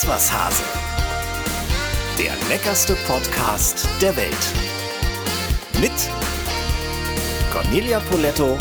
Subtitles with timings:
[0.00, 0.62] Ist was Hase.
[2.18, 4.34] Der leckerste Podcast der Welt.
[5.78, 5.92] Mit
[7.52, 8.56] Cornelia Poletto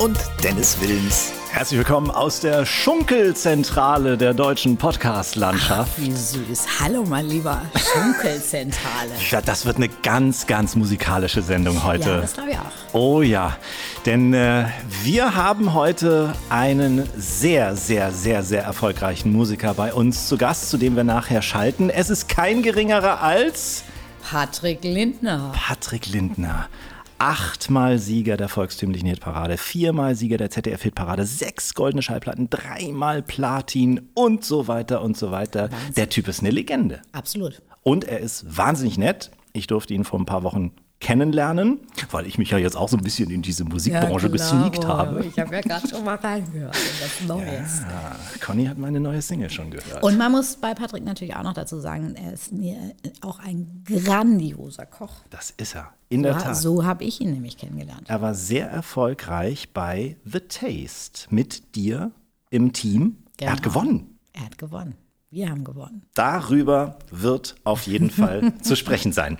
[0.00, 1.39] und Dennis Wilms.
[1.60, 6.00] Herzlich willkommen aus der Schunkelzentrale der deutschen Podcast-Landschaft.
[6.00, 6.80] Wie süß.
[6.80, 9.10] Hallo, mein lieber Schunkelzentrale.
[9.30, 12.08] Ja, das wird eine ganz, ganz musikalische Sendung heute.
[12.08, 12.94] Ja, das glaube ich auch.
[12.94, 13.58] Oh ja,
[14.06, 14.68] denn äh,
[15.02, 20.78] wir haben heute einen sehr, sehr, sehr, sehr erfolgreichen Musiker bei uns zu Gast, zu
[20.78, 21.90] dem wir nachher schalten.
[21.90, 23.84] Es ist kein geringerer als
[24.22, 25.52] Patrick Lindner.
[25.54, 26.70] Patrick Lindner.
[27.20, 34.42] Achtmal Sieger der volkstümlichen Hitparade, viermal Sieger der ZDF-Hitparade, sechs goldene Schallplatten, dreimal Platin und
[34.42, 35.70] so weiter und so weiter.
[35.70, 35.94] Wahnsinn.
[35.96, 37.02] Der Typ ist eine Legende.
[37.12, 37.60] Absolut.
[37.82, 39.30] Und er ist wahnsinnig nett.
[39.52, 42.96] Ich durfte ihn vor ein paar Wochen kennenlernen, weil ich mich ja jetzt auch so
[42.96, 45.24] ein bisschen in diese Musikbranche gesneakt habe.
[45.24, 47.80] Ich habe ja gerade schon mal reingehört in das Neues.
[47.90, 50.02] Ja, Conny hat meine neue Single schon gehört.
[50.02, 52.76] Und man muss bei Patrick natürlich auch noch dazu sagen, er ist mir
[53.22, 55.10] auch ein grandioser Koch.
[55.30, 56.56] das ist er, in der So, Tat.
[56.56, 58.04] so habe ich ihn nämlich kennengelernt.
[58.08, 62.12] Er war sehr erfolgreich bei The Taste mit dir
[62.50, 63.16] im Team.
[63.38, 63.74] Er hat Genau.
[63.74, 64.18] gewonnen.
[64.34, 64.94] Er hat gewonnen.
[65.32, 66.02] Wir haben gewonnen.
[66.14, 69.38] Darüber wird auf jeden Fall zu sprechen sein.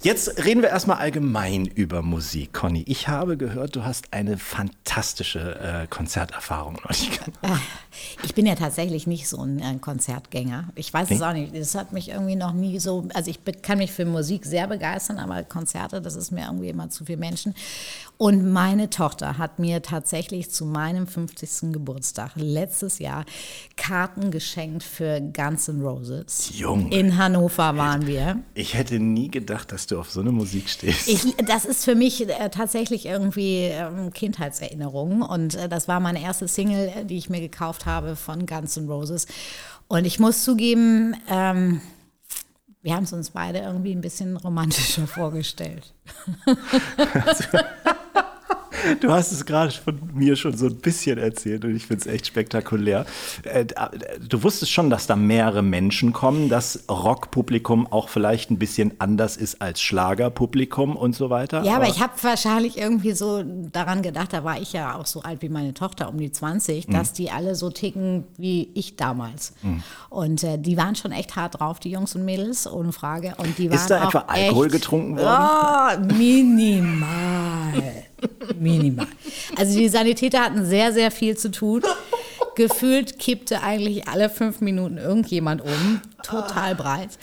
[0.00, 2.84] Jetzt reden wir erstmal allgemein über Musik, Conny.
[2.86, 7.20] Ich habe gehört, du hast eine fantastische äh, Konzerterfahrung gemacht.
[8.22, 10.68] Ich bin ja tatsächlich nicht so ein äh, Konzertgänger.
[10.76, 11.56] Ich weiß es auch nicht.
[11.56, 13.08] Das hat mich irgendwie noch nie so.
[13.12, 16.88] Also ich kann mich für Musik sehr begeistern, aber Konzerte, das ist mir irgendwie immer
[16.88, 17.56] zu viel Menschen.
[18.16, 21.72] Und meine Tochter hat mir tatsächlich zu meinem 50.
[21.72, 23.24] Geburtstag letztes Jahr
[23.76, 26.50] Karten geschenkt für Guns N' Roses.
[26.54, 26.94] Junge.
[26.94, 28.42] In Hannover waren wir.
[28.54, 31.08] Ich hätte nie gedacht, dass du auf so eine Musik stehst.
[31.08, 35.22] Ich, das ist für mich äh, tatsächlich irgendwie ähm, Kindheitserinnerungen.
[35.22, 38.76] Und äh, das war meine erste Single, äh, die ich mir gekauft habe von Guns
[38.76, 39.26] N' Roses.
[39.88, 41.80] Und ich muss zugeben, ähm,
[42.82, 45.94] wir haben es uns beide irgendwie ein bisschen romantischer vorgestellt.
[49.00, 52.06] Du hast es gerade von mir schon so ein bisschen erzählt und ich finde es
[52.06, 53.06] echt spektakulär.
[53.44, 53.66] Äh,
[54.28, 59.36] Du wusstest schon, dass da mehrere Menschen kommen, dass Rockpublikum auch vielleicht ein bisschen anders
[59.36, 61.62] ist als Schlagerpublikum und so weiter.
[61.64, 65.22] Ja, aber ich habe wahrscheinlich irgendwie so daran gedacht, da war ich ja auch so
[65.22, 66.92] alt wie meine Tochter, um die 20, Mhm.
[66.92, 69.52] dass die alle so ticken wie ich damals.
[70.10, 73.34] Und äh, die waren schon echt hart drauf, die Jungs und Mädels, ohne Frage.
[73.38, 76.08] Und die waren Ist da etwa Alkohol getrunken worden?
[76.10, 78.04] Oh, minimal.
[78.58, 79.06] Minimal.
[79.56, 81.82] Also die Sanitäter hatten sehr, sehr viel zu tun.
[82.54, 86.00] Gefühlt kippte eigentlich alle fünf Minuten irgendjemand um.
[86.22, 87.18] Total breit.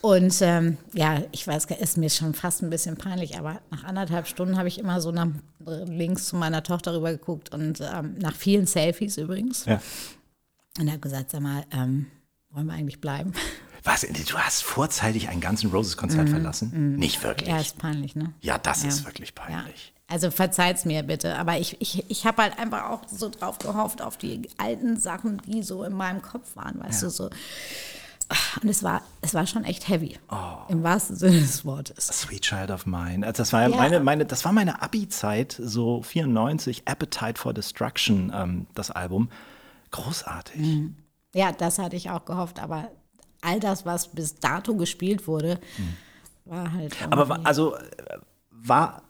[0.00, 3.84] Und ähm, ja, ich weiß, gar- ist mir schon fast ein bisschen peinlich, aber nach
[3.84, 5.26] anderthalb Stunden habe ich immer so nach
[5.66, 9.66] links zu meiner Tochter rüber geguckt und ähm, nach vielen Selfies übrigens.
[9.66, 9.80] Ja.
[10.78, 12.06] Und habe gesagt, sag mal, ähm,
[12.50, 13.32] wollen wir eigentlich bleiben?
[13.84, 16.96] Was, du hast vorzeitig ein Guns N' Roses Konzert verlassen?
[16.96, 17.48] Nicht wirklich.
[17.48, 18.32] Ja, ist peinlich, ne?
[18.40, 18.88] Ja, das Ja.
[18.88, 19.92] ist wirklich Ja.
[20.10, 24.02] Also verzeiht's mir bitte, aber ich, ich, ich habe halt einfach auch so drauf gehofft,
[24.02, 27.30] auf die alten Sachen, die so in meinem Kopf waren, weißt du, so.
[28.62, 30.58] Und es war, es war schon echt heavy, Oh.
[30.68, 32.06] im wahrsten Sinne des Wortes.
[32.08, 33.26] Sweet Child of Mine.
[33.26, 33.76] Also das war ja, Ja.
[33.76, 39.30] meine, meine, das war meine Abi-Zeit, so 94, Appetite for Destruction, ähm, das Album.
[39.92, 40.60] Großartig.
[40.60, 40.96] Mhm.
[41.34, 42.90] Ja, das hatte ich auch gehofft, aber
[43.42, 45.60] all das, was bis dato gespielt wurde,
[46.44, 46.96] war halt.
[47.10, 47.80] Aber also äh,
[48.50, 49.02] war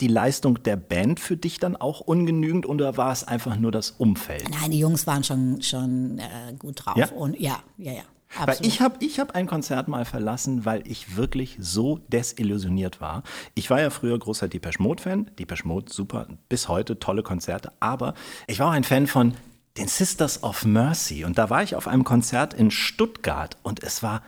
[0.00, 3.92] die Leistung der Band für dich dann auch ungenügend oder war es einfach nur das
[3.92, 4.48] Umfeld?
[4.50, 6.96] Nein, die Jungs waren schon, schon äh, gut drauf.
[6.96, 7.08] Ja?
[7.10, 8.02] Und ja, ja, ja.
[8.34, 8.72] Weil Absolut.
[8.72, 13.22] ich habe ich hab ein Konzert mal verlassen, weil ich wirklich so desillusioniert war.
[13.54, 15.30] Ich war ja früher großer Depeche Mode-Fan.
[15.38, 17.72] Depeche Mode, super, bis heute tolle Konzerte.
[17.80, 18.14] Aber
[18.46, 19.34] ich war auch ein Fan von
[19.78, 21.24] den Sisters of Mercy.
[21.24, 24.22] Und da war ich auf einem Konzert in Stuttgart und es war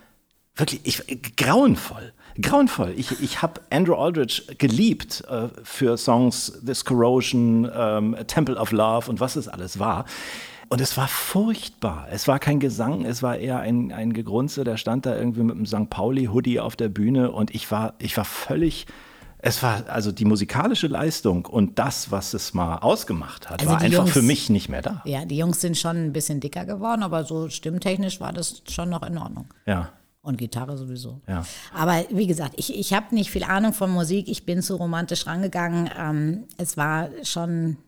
[0.54, 2.12] wirklich ich, grauenvoll.
[2.40, 2.94] Grauenvoll.
[2.96, 9.10] Ich, ich habe Andrew Aldridge geliebt äh, für Songs This Corrosion, ähm, Temple of Love
[9.10, 10.04] und was es alles war.
[10.70, 12.06] Und es war furchtbar.
[12.10, 14.64] Es war kein Gesang, es war eher ein, ein Gegrunze.
[14.64, 15.88] Der stand da irgendwie mit einem St.
[15.88, 18.86] Pauli-Hoodie auf der Bühne und ich war, ich war völlig.
[19.40, 23.80] Es war also die musikalische Leistung und das, was es mal ausgemacht hat, Also war
[23.80, 25.00] einfach Jungs- für mich nicht mehr da.
[25.04, 28.90] ja, die Jungs sind schon ein bisschen dicker geworden, aber so stimmtechnisch war das schon
[28.90, 29.46] noch in Ordnung.
[29.64, 29.90] Ja.
[30.20, 31.20] Und Gitarre sowieso.
[31.26, 31.44] Ja.
[31.72, 34.28] Aber wie gesagt, ich, ich habe nicht viel Ahnung von Musik.
[34.28, 35.88] Ich bin zu romantisch rangegangen.
[35.96, 37.78] Ähm, es war schon,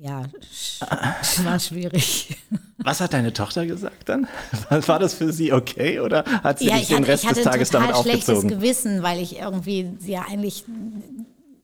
[0.00, 2.36] ja, sch- war schwierig.
[2.78, 4.26] Was hat deine Tochter gesagt dann?
[4.68, 7.28] War das für sie okay oder hat sie ja, dich ich den hatte, Rest ich
[7.30, 8.48] hatte des ein Tages total damit schlechtes aufgezogen?
[8.60, 10.64] Gewissen, weil ich irgendwie ja eigentlich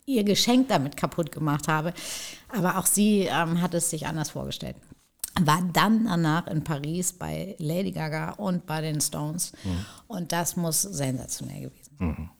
[0.06, 1.92] ihr Geschenk damit kaputt gemacht habe.
[2.56, 4.76] Aber auch sie ähm, hat es sich anders vorgestellt.
[5.46, 9.52] War dann danach in Paris bei Lady Gaga und bei den Stones.
[9.64, 9.86] Mhm.
[10.06, 12.30] Und das muss sensationell gewesen sein.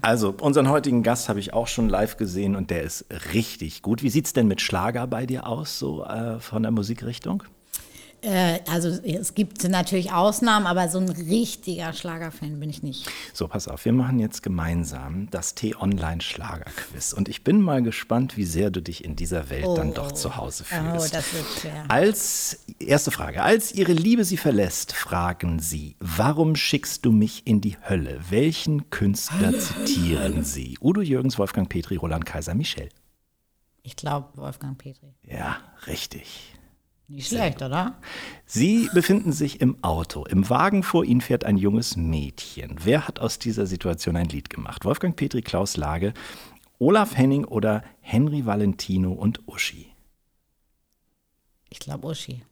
[0.00, 4.02] Also, unseren heutigen Gast habe ich auch schon live gesehen und der ist richtig gut.
[4.02, 7.44] Wie sieht es denn mit Schlager bei dir aus, so äh, von der Musikrichtung?
[8.22, 13.08] Äh, also es gibt natürlich Ausnahmen, aber so ein richtiger Schlagerfan bin ich nicht.
[13.32, 17.12] So, pass auf, wir machen jetzt gemeinsam das T-Online-Schlager-Quiz.
[17.12, 20.36] Und ich bin mal gespannt, wie sehr du dich in dieser Welt dann doch zu
[20.36, 21.14] Hause Oh, fühlst.
[21.14, 21.84] das wird schwer.
[21.88, 27.60] Als erste Frage, als ihre Liebe sie verlässt, fragen sie, warum schickst du mich in
[27.60, 28.20] die Hölle?
[28.28, 30.76] Welchen Künstler zitieren sie?
[30.80, 32.88] Udo Jürgens, Wolfgang Petri, Roland Kaiser, Michel.
[33.82, 35.14] Ich glaube Wolfgang Petri.
[35.26, 35.56] Ja,
[35.86, 36.49] richtig.
[37.10, 37.98] Nicht schlecht, oder?
[38.46, 40.24] Sie befinden sich im Auto.
[40.26, 42.76] Im Wagen vor ihnen fährt ein junges Mädchen.
[42.84, 44.84] Wer hat aus dieser Situation ein Lied gemacht?
[44.84, 46.14] Wolfgang Petri, Klaus Lage,
[46.78, 49.88] Olaf Henning oder Henry Valentino und Uschi?
[51.68, 52.42] Ich glaube Uschi.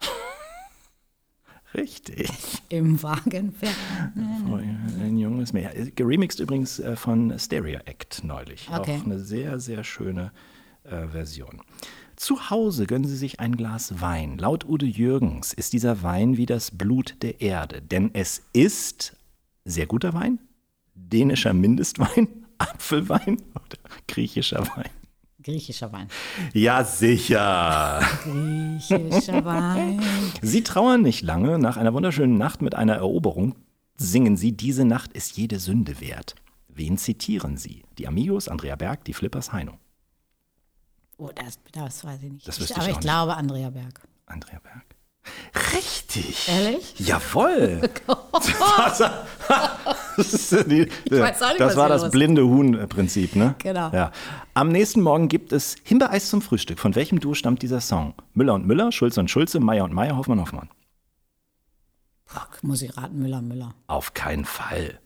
[1.74, 2.28] Richtig.
[2.70, 3.76] Im Wagen fährt.
[4.16, 5.94] Ein junges Mädchen.
[5.94, 8.68] Geremixed übrigens äh, von Stereo Act neulich.
[8.68, 8.98] Okay.
[9.00, 10.32] Auch eine sehr, sehr schöne
[10.82, 11.62] äh, Version.
[12.18, 14.38] Zu Hause gönnen Sie sich ein Glas Wein.
[14.38, 19.16] Laut Udo Jürgens ist dieser Wein wie das Blut der Erde, denn es ist
[19.64, 20.40] sehr guter Wein,
[20.96, 22.26] dänischer Mindestwein,
[22.58, 23.78] Apfelwein oder
[24.08, 24.90] griechischer Wein.
[25.44, 26.08] Griechischer Wein.
[26.54, 28.00] Ja, sicher.
[28.24, 30.02] Griechischer Wein.
[30.42, 31.60] Sie trauern nicht lange.
[31.60, 33.54] Nach einer wunderschönen Nacht mit einer Eroberung
[33.96, 36.34] singen sie, diese Nacht ist jede Sünde wert.
[36.66, 37.84] Wen zitieren sie?
[37.96, 39.78] Die Amigos, Andrea Berg, die Flippers, Heino.
[41.18, 42.48] Oh, das, das weiß ich nicht.
[42.48, 43.00] Das ich, ich aber ich nicht.
[43.00, 44.00] glaube Andrea Berg.
[44.26, 44.84] Andrea Berg.
[45.74, 46.48] Richtig.
[46.48, 46.94] Ehrlich?
[46.98, 47.80] Jawohl.
[50.16, 51.42] das, die, das
[51.76, 53.54] war hier das blinde Huhn-Prinzip, ne?
[53.58, 53.90] Genau.
[53.92, 54.12] Ja.
[54.54, 56.78] Am nächsten Morgen gibt es Himbeereis zum Frühstück.
[56.78, 58.14] Von welchem Duo stammt dieser Song?
[58.34, 60.70] Müller und Müller, Schulze und Schulze, Meier und Meier, Hoffmann, Hoffmann.
[62.26, 63.74] Puh, muss ich raten, Müller, Müller.
[63.86, 65.00] Auf keinen Fall.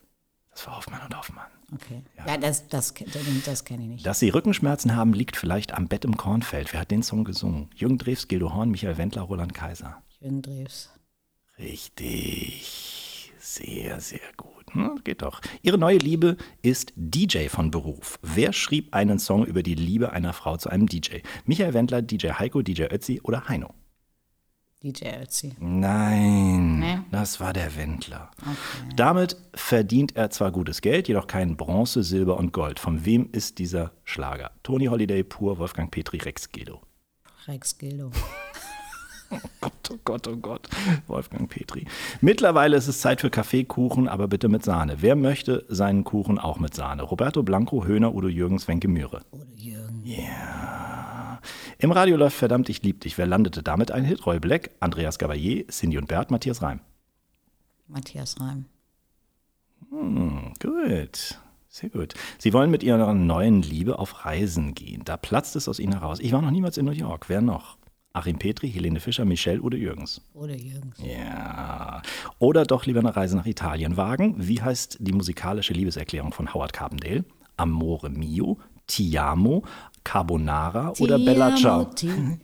[0.51, 1.47] Das war Hoffmann und Hoffmann.
[1.71, 2.03] Okay.
[2.17, 4.05] Ja, das, das, das, das kenne ich nicht.
[4.05, 6.73] Dass sie Rückenschmerzen haben, liegt vielleicht am Bett im Kornfeld.
[6.73, 7.69] Wer hat den Song gesungen?
[7.75, 10.03] Jürgen Drews, Gildo Horn, Michael Wendler, Roland Kaiser.
[10.19, 10.89] Jürgen Drews.
[11.57, 13.31] Richtig.
[13.39, 14.53] Sehr, sehr gut.
[14.73, 15.41] Hm, geht doch.
[15.61, 18.17] Ihre neue Liebe ist DJ von Beruf.
[18.21, 21.17] Wer schrieb einen Song über die Liebe einer Frau zu einem DJ?
[21.45, 23.73] Michael Wendler, DJ Heiko, DJ Ötzi oder Heino?
[24.83, 25.55] DJ Ötzi.
[25.59, 26.97] Nein, Nee?
[27.11, 28.29] das war der Wendler.
[28.97, 32.79] Damit verdient er zwar gutes Geld, jedoch kein Bronze, Silber und Gold.
[32.79, 34.51] Von wem ist dieser Schlager?
[34.61, 36.81] Tony Holiday, Pur, Wolfgang Petri, Rex Gildo.
[37.47, 38.11] Rex Gildo.
[39.61, 40.69] Gott, oh Gott, oh Gott.
[41.07, 41.85] Wolfgang Petri.
[42.21, 44.97] Mittlerweile ist es Zeit für Kaffeekuchen, aber bitte mit Sahne.
[44.99, 47.03] Wer möchte seinen Kuchen auch mit Sahne?
[47.03, 49.21] Roberto Blanco, Höhner, Udo Jürgens, Wenke Mühre.
[49.31, 50.03] Oder Jürgen.
[51.83, 53.17] Im Radio läuft Verdammt, ich lieb dich.
[53.17, 53.91] Wer landete damit?
[53.91, 54.25] Ein Hit?
[54.25, 56.79] Roy Black, Andreas Gabalier, Cindy und Bert, Matthias Reim.
[57.89, 58.67] Matthias Reim.
[60.61, 61.41] Gut.
[61.67, 62.13] Sehr gut.
[62.37, 65.01] Sie wollen mit ihrer neuen Liebe auf Reisen gehen.
[65.03, 66.21] Da platzt es aus ihnen heraus.
[66.21, 67.27] Ich war noch niemals in New York.
[67.27, 67.77] Wer noch?
[68.13, 70.21] Achim Petri, Helene Fischer, Michelle oder Jürgens.
[70.33, 70.95] Oder Jürgens.
[71.03, 72.01] Ja.
[72.39, 74.35] Oder doch lieber eine Reise nach Italien wagen.
[74.37, 77.25] Wie heißt die musikalische Liebeserklärung von Howard Carpendale?
[77.57, 78.57] Amore mio,
[78.87, 79.63] ti amo,
[80.03, 81.85] carbonara oder Bella Ciao?
[81.85, 82.09] Ti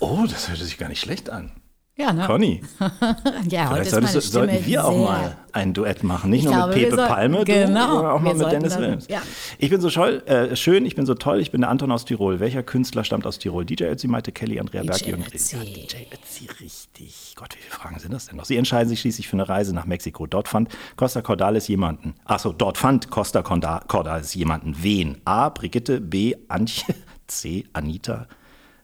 [0.00, 1.52] Oh, das hört sich gar nicht schlecht an.
[1.98, 2.26] Ja, ne?
[2.26, 2.60] Conny,
[3.48, 6.28] Ja, vielleicht solltest, sollten wir auch mal ein Duett machen.
[6.28, 9.08] Nicht Ich nur glaube, mit Pepe sollten- Palme, genau, sondern auch mal mit Dennis Wilms.
[9.08, 9.22] ja.
[9.56, 12.04] Ich bin so scholl, äh, schön, ich bin so toll, ich bin der Anton aus
[12.04, 12.38] Tirol.
[12.38, 13.64] Welcher Künstler stammt aus Tirol?
[13.64, 15.52] DJ Ötzi, Maite Kelly, Andrea Berg, DJ Jürgen Drees.
[15.52, 15.72] Ja, Ötzi.
[15.72, 17.32] DJ Ötzi, richtig.
[17.34, 18.44] Gott, wie viele Fragen sind das denn noch?
[18.44, 20.26] Sie entscheiden sich schließlich für eine Reise nach Mexiko.
[20.26, 22.14] Dort fand Costa Cordalis jemanden.
[22.26, 24.76] Achso, dort fand Costa Corda- Cordalis jemanden.
[24.82, 25.16] Wen?
[25.24, 25.48] A.
[25.48, 26.34] Brigitte, B.
[26.48, 26.94] Antje,
[27.26, 27.64] C.
[27.72, 28.26] Anita,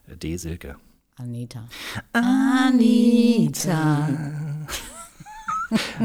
[0.07, 0.35] D.
[0.37, 0.77] Silke.
[1.23, 1.69] Anita.
[2.11, 4.09] Anita.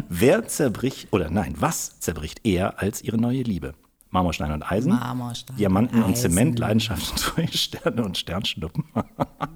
[0.08, 3.74] Wer zerbricht, oder nein, was zerbricht eher als ihre neue Liebe?
[4.10, 6.30] Marmorstein und Eisen, Marmorstein Diamanten und Eisen.
[6.30, 8.84] Zement, Leidenschaften durch Sterne und Sternschnuppen.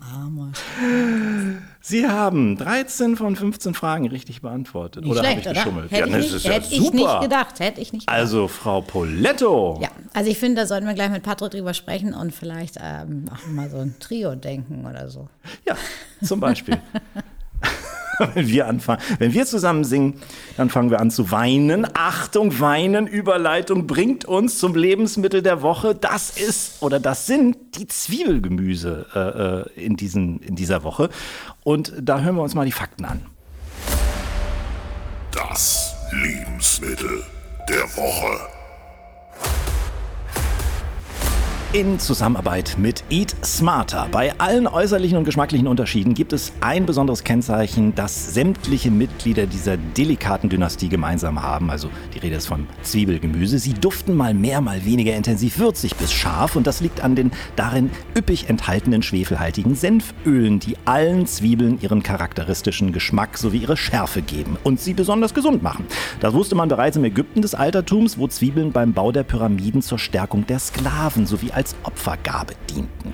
[0.01, 1.63] Marmorstein.
[1.81, 5.05] Sie haben 13 von 15 Fragen richtig beantwortet.
[5.05, 5.55] Nicht oder habe ich oder?
[5.55, 5.91] geschummelt?
[5.91, 7.61] Hätte, ja, ich, nicht, ist ja hätte ich nicht gedacht.
[7.61, 8.21] Hätte ich nicht gedacht.
[8.21, 9.79] Also, Frau Poletto.
[9.81, 13.25] Ja, also ich finde, da sollten wir gleich mit Patrick drüber sprechen und vielleicht ähm,
[13.33, 15.29] auch mal so ein Trio denken oder so.
[15.67, 15.77] Ja,
[16.23, 16.79] zum Beispiel.
[18.35, 20.21] wenn wir anfangen, wenn wir zusammen singen,
[20.57, 21.87] dann fangen wir an zu weinen.
[21.95, 25.95] Achtung, weinen, Überleitung bringt uns zum Lebensmittel der Woche.
[25.95, 29.07] Das ist oder das sind die Zwiebelgemüse
[29.77, 31.09] äh, äh, in, diesen, in dieser Woche.
[31.65, 33.21] Und da hören wir uns mal die Fakten an.
[35.33, 37.23] Das Lebensmittel
[37.69, 38.52] der Woche.
[41.73, 44.07] In Zusammenarbeit mit Eat Smarter.
[44.13, 49.79] Bei allen äußerlichen und geschmacklichen Unterschieden gibt es ein besonderes Kennzeichen, das sämtliche Mitglieder dieser
[49.79, 51.71] delikaten Dynastie gemeinsam haben.
[51.71, 53.59] Also die Rede ist von Zwiebelgemüse.
[53.59, 57.31] Sie duften mal mehr, mal weniger intensiv würzig bis scharf und das liegt an den
[57.57, 64.59] darin üppig enthaltenen schwefelhaltigen Senfölen, die allen Zwiebeln ihren charakteristischen Geschmack sowie ihre Schärfe geben
[64.63, 65.87] und sie besonders gesund machen.
[66.21, 69.99] Das wusste man bereits im Ägypten des Altertums, wo Zwiebeln beim Bau der Pyramiden zur
[69.99, 73.13] Stärkung der Sklaven sowie als als Opfergabe dienten.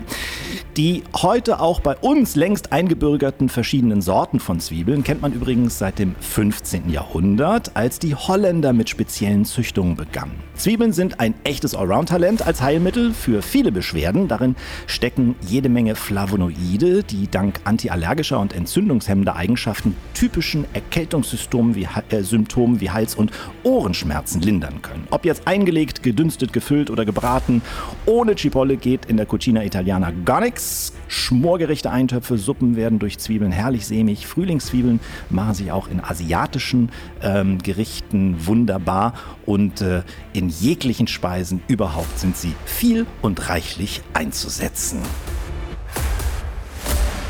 [0.79, 5.99] Die heute auch bei uns längst eingebürgerten verschiedenen Sorten von Zwiebeln kennt man übrigens seit
[5.99, 6.89] dem 15.
[6.89, 10.43] Jahrhundert, als die Holländer mit speziellen Züchtungen begannen.
[10.59, 14.27] Zwiebeln sind ein echtes Allround-Talent als Heilmittel für viele Beschwerden.
[14.27, 14.57] Darin
[14.89, 22.81] stecken jede Menge Flavonoide, die dank antiallergischer und entzündungshemmender Eigenschaften typischen Erkältungssymptomen wie, äh, Symptomen
[22.81, 23.31] wie Hals- und
[23.63, 25.07] Ohrenschmerzen lindern können.
[25.11, 27.63] Ob jetzt eingelegt, gedünstet, gefüllt oder gebraten,
[28.05, 30.93] ohne Chipolle geht in der Cucina Italiana gar nichts.
[31.09, 34.27] Schmorgerichte, Eintöpfe, Suppen werden durch Zwiebeln herrlich sämig.
[34.27, 35.01] Frühlingszwiebeln
[35.31, 36.91] machen sich auch in asiatischen
[37.23, 39.15] ähm, Gerichten wunderbar
[39.47, 45.01] und äh, in jeglichen Speisen überhaupt sind sie viel und reichlich einzusetzen.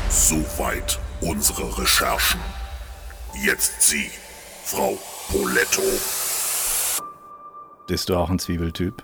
[0.09, 2.39] Soweit unsere Recherchen.
[3.43, 4.09] Jetzt Sie,
[4.65, 4.97] Frau
[5.29, 5.81] Poletto.
[7.87, 9.03] Bist du auch ein Zwiebeltyp?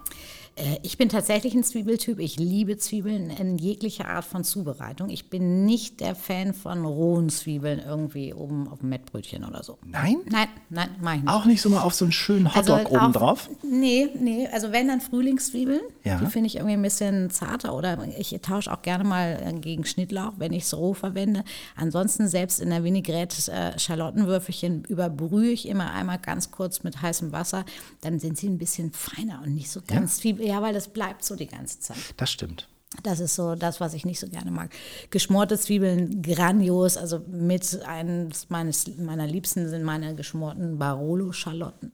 [0.56, 2.20] Äh, ich bin tatsächlich ein Zwiebeltyp.
[2.20, 5.10] Ich liebe Zwiebeln in jeglicher Art von Zubereitung.
[5.10, 9.78] Ich bin nicht der Fan von rohen Zwiebeln irgendwie oben auf dem Mettbrötchen oder so.
[9.86, 10.18] Nein?
[10.30, 11.30] Nein, nein, mach ich nicht.
[11.30, 13.50] Auch nicht so mal auf so einen schönen Also Hotdog oben auf- drauf?
[13.64, 14.48] Nee, nee.
[14.52, 16.20] Also wenn dann Frühlingszwiebeln, Ja.
[16.20, 19.84] die finde ich irgendwie ein bisschen zarter oder ich tausche auch gerne mal äh, gegen
[19.86, 21.44] Schnittlauch, wenn ich es roh verwende.
[21.76, 27.34] Ansonsten selbst in der Vinaigrette äh, Schalottenwürfelchen überbrühe ich immer einmal ganz kurz mit heißem
[27.34, 27.66] Wasser.
[28.02, 30.45] Dann sind sie ein bisschen feiner und nicht so ganz Zwiebel.
[30.46, 31.98] Ja, weil das bleibt so die ganze Zeit.
[32.18, 32.68] Das stimmt.
[33.04, 34.70] Das ist so das, was ich nicht so gerne mag.
[35.10, 36.98] Geschmorte Zwiebeln, grandios.
[36.98, 41.92] Also mit eines meines, meiner Liebsten sind meine geschmorten Barolo-Schalotten.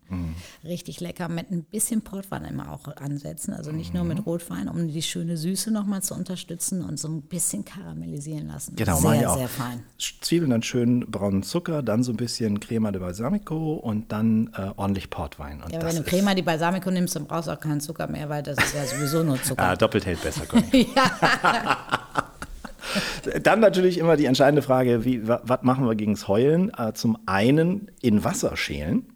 [0.64, 1.28] Richtig lecker.
[1.30, 3.54] Mit ein bisschen Portwein immer auch ansetzen.
[3.54, 7.22] Also nicht nur mit Rotwein, um die schöne Süße nochmal zu unterstützen und so ein
[7.24, 8.76] bisschen karamellisieren lassen.
[8.76, 9.38] Genau, mach ich sehr, auch.
[9.38, 9.84] sehr fein.
[10.22, 14.72] Zwiebeln dann schön braunen Zucker, dann so ein bisschen Crema de Balsamico und dann äh,
[14.76, 15.62] ordentlich Portwein.
[15.64, 18.30] Und Ja, wenn du Crema di Balsamico nimmst, dann brauchst du auch keinen Zucker mehr,
[18.30, 19.64] weil das ist ja sowieso nur Zucker.
[19.64, 20.88] Ah, doppelt hält besser, Conny.
[23.44, 26.72] Dann natürlich immer die entscheidende Frage, wie, wa- was machen wir gegens Heulen?
[26.78, 29.08] Äh, zum einen in Wasser schälen.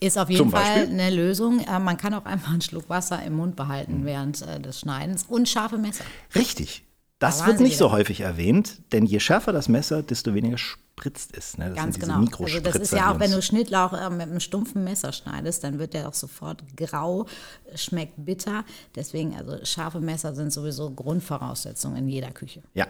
[0.00, 1.00] Ist auf jeden Zum Fall Beispiel?
[1.00, 1.60] eine Lösung.
[1.60, 5.24] Äh, Man kann auch einfach einen Schluck Wasser im Mund behalten während äh, des Schneidens
[5.28, 6.04] und scharfe Messer.
[6.34, 6.84] Richtig.
[7.20, 11.36] Das Da wird nicht so häufig erwähnt, denn je schärfer das Messer, desto weniger spritzt
[11.36, 11.58] es.
[11.58, 11.66] Ne?
[11.68, 12.24] Das Ganz genau.
[12.38, 15.78] Also das ist ja auch, wenn du Schnittlauch äh, mit einem stumpfen Messer schneidest, dann
[15.78, 17.26] wird der auch sofort grau,
[17.74, 18.64] schmeckt bitter.
[18.96, 22.62] Deswegen, also scharfe Messer sind sowieso Grundvoraussetzung in jeder Küche.
[22.72, 22.86] Ja,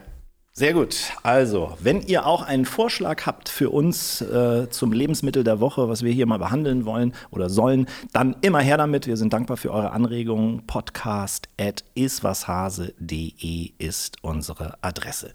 [0.53, 1.13] sehr gut.
[1.23, 6.03] Also, wenn ihr auch einen Vorschlag habt für uns äh, zum Lebensmittel der Woche, was
[6.03, 9.07] wir hier mal behandeln wollen oder sollen, dann immer her damit.
[9.07, 10.67] Wir sind dankbar für eure Anregungen.
[10.67, 15.33] Podcast at iswashase.de ist unsere Adresse.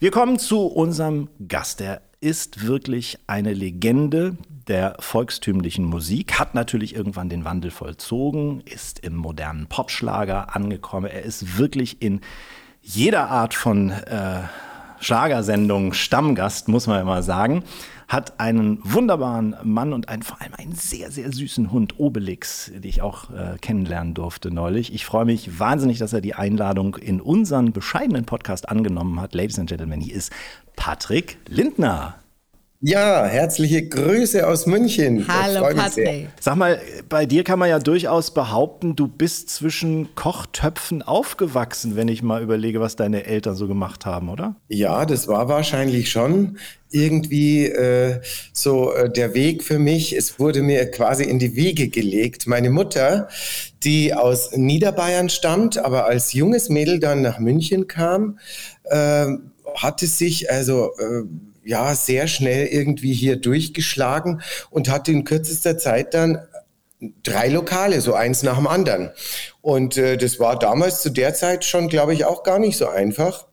[0.00, 1.80] Wir kommen zu unserem Gast.
[1.80, 9.00] Der ist wirklich eine Legende der volkstümlichen Musik, hat natürlich irgendwann den Wandel vollzogen, ist
[9.00, 11.06] im modernen Popschlager angekommen.
[11.06, 12.22] Er ist wirklich in
[12.84, 14.42] jeder Art von äh,
[15.00, 17.64] Schlagersendung Stammgast, muss man mal sagen,
[18.08, 22.84] hat einen wunderbaren Mann und einen, vor allem einen sehr, sehr süßen Hund, Obelix, den
[22.84, 24.92] ich auch äh, kennenlernen durfte neulich.
[24.92, 29.34] Ich freue mich wahnsinnig, dass er die Einladung in unseren bescheidenen Podcast angenommen hat.
[29.34, 30.30] Ladies and Gentlemen, hier ist
[30.76, 32.16] Patrick Lindner.
[32.86, 35.26] Ja, herzliche Grüße aus München.
[35.26, 36.04] Hallo freu mich sehr.
[36.04, 36.28] Patrick.
[36.38, 42.08] Sag mal, bei dir kann man ja durchaus behaupten, du bist zwischen Kochtöpfen aufgewachsen, wenn
[42.08, 44.56] ich mal überlege, was deine Eltern so gemacht haben, oder?
[44.68, 46.58] Ja, das war wahrscheinlich schon
[46.90, 48.20] irgendwie äh,
[48.52, 50.14] so äh, der Weg für mich.
[50.14, 52.46] Es wurde mir quasi in die Wiege gelegt.
[52.46, 53.28] Meine Mutter,
[53.82, 58.38] die aus Niederbayern stammt, aber als junges Mädel dann nach München kam,
[58.84, 59.28] äh,
[59.74, 61.22] hatte sich also äh,
[61.64, 66.38] ja sehr schnell irgendwie hier durchgeschlagen und hatte in kürzester Zeit dann
[67.22, 69.10] drei Lokale, so eins nach dem anderen.
[69.60, 72.88] Und äh, das war damals zu der Zeit schon, glaube ich, auch gar nicht so
[72.88, 73.46] einfach.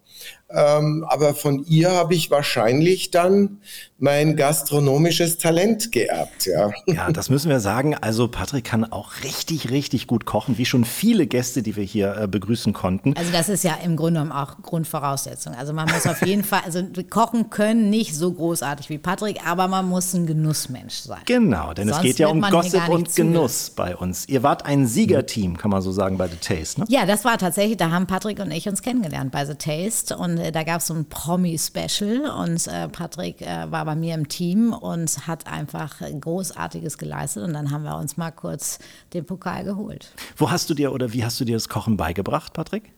[0.50, 3.62] Ähm, aber von ihr habe ich wahrscheinlich dann
[4.01, 6.72] mein gastronomisches Talent geerbt, ja.
[6.88, 7.96] Ja, das müssen wir sagen.
[7.96, 12.17] Also Patrick kann auch richtig, richtig gut kochen, wie schon viele Gäste, die wir hier
[12.17, 13.15] äh, begrüßen konnten.
[13.15, 15.53] Also das ist ja im Grunde genommen auch Grundvoraussetzung.
[15.53, 19.67] Also man muss auf jeden Fall, also kochen können nicht so großartig wie Patrick, aber
[19.67, 21.22] man muss ein Genussmensch sein.
[21.25, 24.27] Genau, denn Sonst es geht ja um Gossip und Genuss bei uns.
[24.27, 26.88] Ihr wart ein Siegerteam, kann man so sagen, bei The Taste, ne?
[26.89, 30.39] Ja, das war tatsächlich, da haben Patrick und ich uns kennengelernt bei The Taste und
[30.39, 34.28] äh, da gab es so ein Promi-Special und äh, Patrick äh, war bei mir im
[34.28, 38.80] Team und hat einfach Großartiges geleistet und dann haben wir uns mal kurz
[39.14, 40.14] den Pokal geholt.
[40.38, 42.92] Wo hast du dir oder wie hast du dir das Kochen beigebracht, Patrick?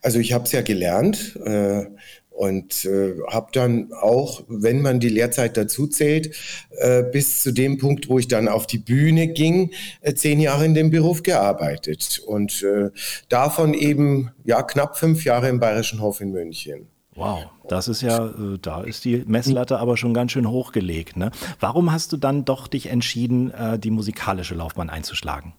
[0.00, 1.86] Also ich habe es ja gelernt äh,
[2.30, 6.34] und äh, habe dann auch, wenn man die Lehrzeit dazu zählt,
[6.78, 9.70] äh, bis zu dem Punkt, wo ich dann auf die Bühne ging,
[10.00, 12.90] äh, zehn Jahre in dem Beruf gearbeitet und äh,
[13.28, 16.88] davon eben ja knapp fünf Jahre im Bayerischen Hof in München.
[17.14, 21.16] Wow, das ist ja, äh, da ist die Messlatte aber schon ganz schön hochgelegt.
[21.16, 21.30] Ne?
[21.60, 25.52] Warum hast du dann doch dich entschieden, äh, die musikalische Laufbahn einzuschlagen?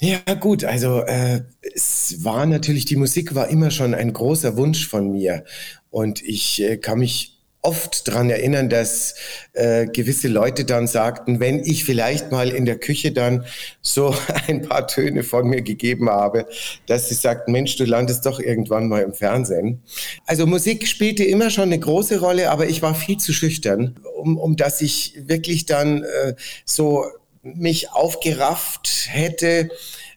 [0.00, 1.42] Ja, gut, also äh,
[1.74, 5.44] es war natürlich, die Musik war immer schon ein großer Wunsch von mir.
[5.90, 9.14] Und ich äh, kann mich oft dran erinnern, dass
[9.52, 13.44] äh, gewisse Leute dann sagten, wenn ich vielleicht mal in der Küche dann
[13.82, 14.14] so
[14.46, 16.46] ein paar Töne von mir gegeben habe,
[16.86, 19.82] dass sie sagten, Mensch, du landest doch irgendwann mal im Fernsehen.
[20.26, 24.38] Also Musik spielte immer schon eine große Rolle, aber ich war viel zu schüchtern, um,
[24.38, 26.34] um dass ich wirklich dann äh,
[26.64, 27.04] so
[27.42, 29.70] mich aufgerafft hätte,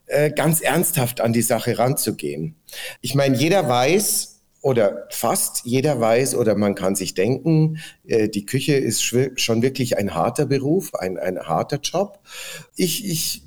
[0.08, 2.56] äh, ganz ernsthaft an die Sache ranzugehen.
[3.02, 4.31] Ich meine, jeder weiß,
[4.62, 9.98] oder fast jeder weiß oder man kann sich denken, äh, die Küche ist schon wirklich
[9.98, 12.20] ein harter Beruf, ein, ein harter Job.
[12.76, 13.44] Ich, ich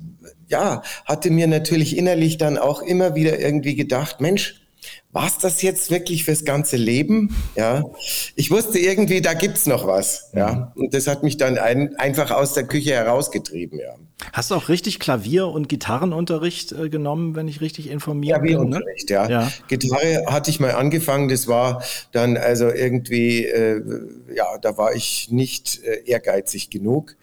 [0.47, 4.61] ja, hatte mir natürlich innerlich dann auch immer wieder irgendwie gedacht, Mensch,
[5.11, 7.35] war's das jetzt wirklich fürs ganze Leben?
[7.55, 7.83] Ja,
[8.35, 10.31] ich wusste irgendwie, da gibt's noch was.
[10.35, 13.79] Ja, und das hat mich dann ein, einfach aus der Küche herausgetrieben.
[13.79, 13.95] Ja.
[14.31, 18.51] Hast du auch richtig Klavier- und Gitarrenunterricht äh, genommen, wenn ich richtig informiert bin?
[18.51, 19.29] Klavierunterricht, ja.
[19.29, 19.51] ja.
[19.67, 23.81] Gitarre hatte ich mal angefangen, das war dann also irgendwie, äh,
[24.33, 27.17] ja, da war ich nicht äh, ehrgeizig genug,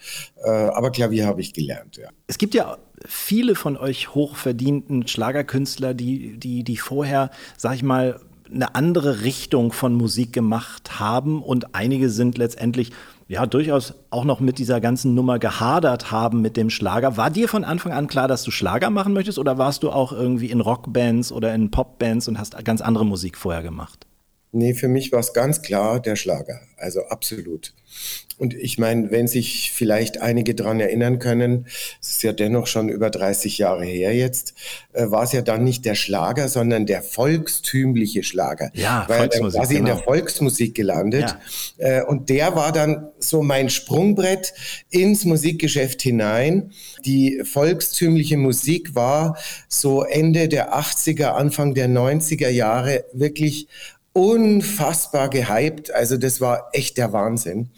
[0.45, 2.09] äh, aber Klavier habe ich gelernt, ja.
[2.27, 8.21] Es gibt ja viele von euch hochverdienten Schlagerkünstler, die, die, die vorher, sag ich mal,
[8.55, 12.93] eine andere Richtung von Musik gemacht haben und einige sind letztendlich
[13.29, 17.17] ja durchaus auch noch mit dieser ganzen Nummer gehadert haben mit dem Schlager.
[17.17, 20.13] War dir von Anfang an klar, dass du Schlager machen möchtest oder warst du auch
[20.13, 24.07] irgendwie in Rockbands oder in Popbands und hast ganz andere Musik vorher gemacht?
[24.55, 27.73] Nee, für mich war es ganz klar der Schlager, also absolut.
[28.39, 31.67] Und ich meine, wenn sich vielleicht einige dran erinnern können,
[32.01, 34.55] es ist ja dennoch schon über 30 Jahre her jetzt,
[34.93, 38.71] äh, war es ja dann nicht der Schlager, sondern der volkstümliche Schlager.
[38.75, 39.91] Ja, war Volksmusik, quasi genau.
[39.91, 41.37] in der Volksmusik gelandet.
[41.79, 42.01] Ja.
[42.01, 44.55] Äh, und der war dann so mein Sprungbrett
[44.91, 46.73] ins Musikgeschäft hinein.
[47.05, 49.37] Die volkstümliche Musik war
[49.69, 53.69] so Ende der 80er, Anfang der 90er Jahre wirklich
[54.13, 55.93] unfassbar gehypt.
[55.93, 57.71] Also das war echt der Wahnsinn.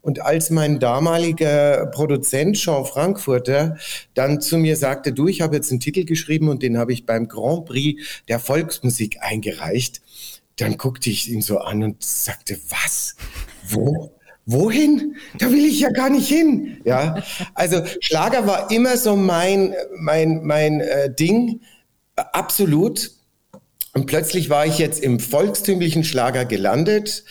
[0.00, 3.76] Und als mein damaliger Produzent Jean Frankfurter
[4.14, 7.04] dann zu mir sagte, du, ich habe jetzt einen Titel geschrieben und den habe ich
[7.04, 10.00] beim Grand Prix der Volksmusik eingereicht,
[10.56, 13.16] dann guckte ich ihn so an und sagte, was?
[13.68, 14.12] Wo?
[14.44, 15.16] Wohin?
[15.38, 16.80] Da will ich ja gar nicht hin.
[16.84, 17.22] Ja,
[17.54, 21.60] also Schlager war immer so mein mein mein äh, Ding,
[22.16, 23.12] absolut.
[23.94, 27.24] Und plötzlich war ich jetzt im volkstümlichen Schlager gelandet,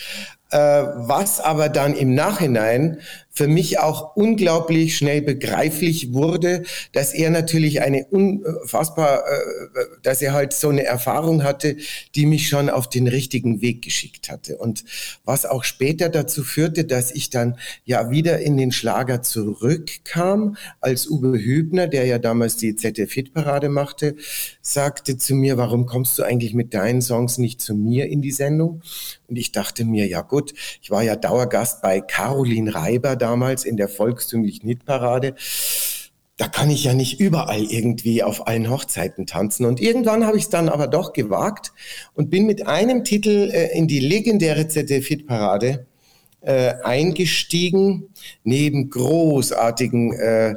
[0.51, 2.99] äh, was aber dann im Nachhinein
[3.33, 10.33] für mich auch unglaublich schnell begreiflich wurde, dass er natürlich eine unfassbar, äh, dass er
[10.33, 11.77] halt so eine Erfahrung hatte,
[12.13, 14.57] die mich schon auf den richtigen Weg geschickt hatte.
[14.57, 14.83] Und
[15.23, 21.07] was auch später dazu führte, dass ich dann ja wieder in den Schlager zurückkam, als
[21.09, 24.15] Uwe Hübner, der ja damals die ZDF-Hit-Parade machte,
[24.61, 28.31] sagte zu mir, warum kommst du eigentlich mit deinen Songs nicht zu mir in die
[28.31, 28.81] Sendung?
[29.27, 33.77] Und ich dachte mir, ja gut, ich war ja Dauergast bei Caroline Reiber damals in
[33.77, 35.35] der volkstümlichen Hitparade.
[36.37, 39.65] Da kann ich ja nicht überall irgendwie auf allen Hochzeiten tanzen.
[39.65, 41.71] Und irgendwann habe ich es dann aber doch gewagt
[42.15, 45.85] und bin mit einem Titel äh, in die legendäre ZDF-Hitparade
[46.41, 48.09] äh, eingestiegen,
[48.43, 50.55] neben großartigen äh, äh,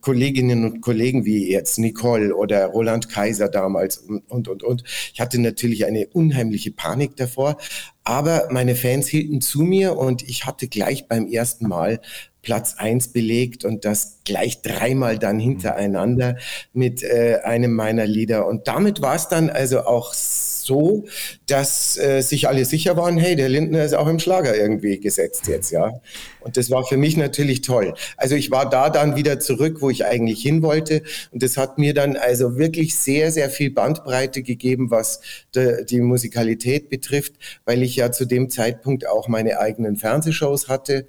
[0.00, 4.84] Kolleginnen und Kollegen wie jetzt Nicole oder Roland Kaiser damals und, und, und, und.
[5.14, 7.56] Ich hatte natürlich eine unheimliche Panik davor,
[8.04, 12.00] aber meine Fans hielten zu mir und ich hatte gleich beim ersten Mal
[12.46, 16.36] Platz eins belegt und das gleich dreimal dann hintereinander
[16.72, 18.46] mit äh, einem meiner Lieder.
[18.46, 21.06] Und damit war es dann also auch so,
[21.46, 25.48] dass äh, sich alle sicher waren, hey, der Lindner ist auch im Schlager irgendwie gesetzt
[25.48, 26.00] jetzt, ja.
[26.38, 27.94] Und das war für mich natürlich toll.
[28.16, 31.02] Also ich war da dann wieder zurück, wo ich eigentlich hin wollte.
[31.32, 35.20] Und das hat mir dann also wirklich sehr, sehr viel Bandbreite gegeben, was
[35.52, 41.08] de, die Musikalität betrifft, weil ich ja zu dem Zeitpunkt auch meine eigenen Fernsehshows hatte.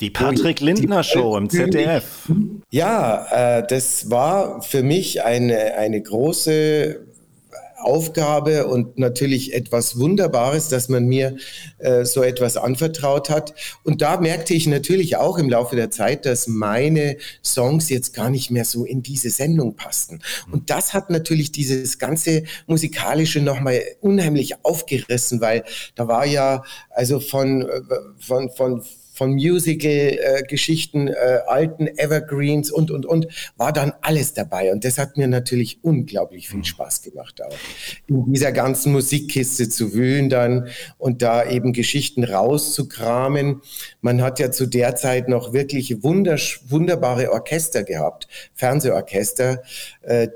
[0.00, 2.04] Die Patrick Lindner Show im ZDF.
[2.70, 7.00] Ja, äh, das war für mich eine, eine große
[7.84, 11.36] Aufgabe und natürlich etwas Wunderbares, dass man mir
[11.78, 13.54] äh, so etwas anvertraut hat.
[13.84, 18.30] Und da merkte ich natürlich auch im Laufe der Zeit, dass meine Songs jetzt gar
[18.30, 20.20] nicht mehr so in diese Sendung passten.
[20.50, 27.20] Und das hat natürlich dieses ganze musikalische nochmal unheimlich aufgerissen, weil da war ja also
[27.20, 27.80] von, äh,
[28.18, 28.82] von, von
[29.14, 34.72] von Musical-Geschichten, äh, alten Evergreens und, und, und, war dann alles dabei.
[34.72, 36.64] Und das hat mir natürlich unglaublich viel mhm.
[36.64, 37.54] Spaß gemacht, auch
[38.08, 43.62] in dieser ganzen Musikkiste zu wühlen dann und da eben Geschichten rauszukramen.
[44.00, 49.62] Man hat ja zu der Zeit noch wirklich wunderbare Orchester gehabt, Fernsehorchester,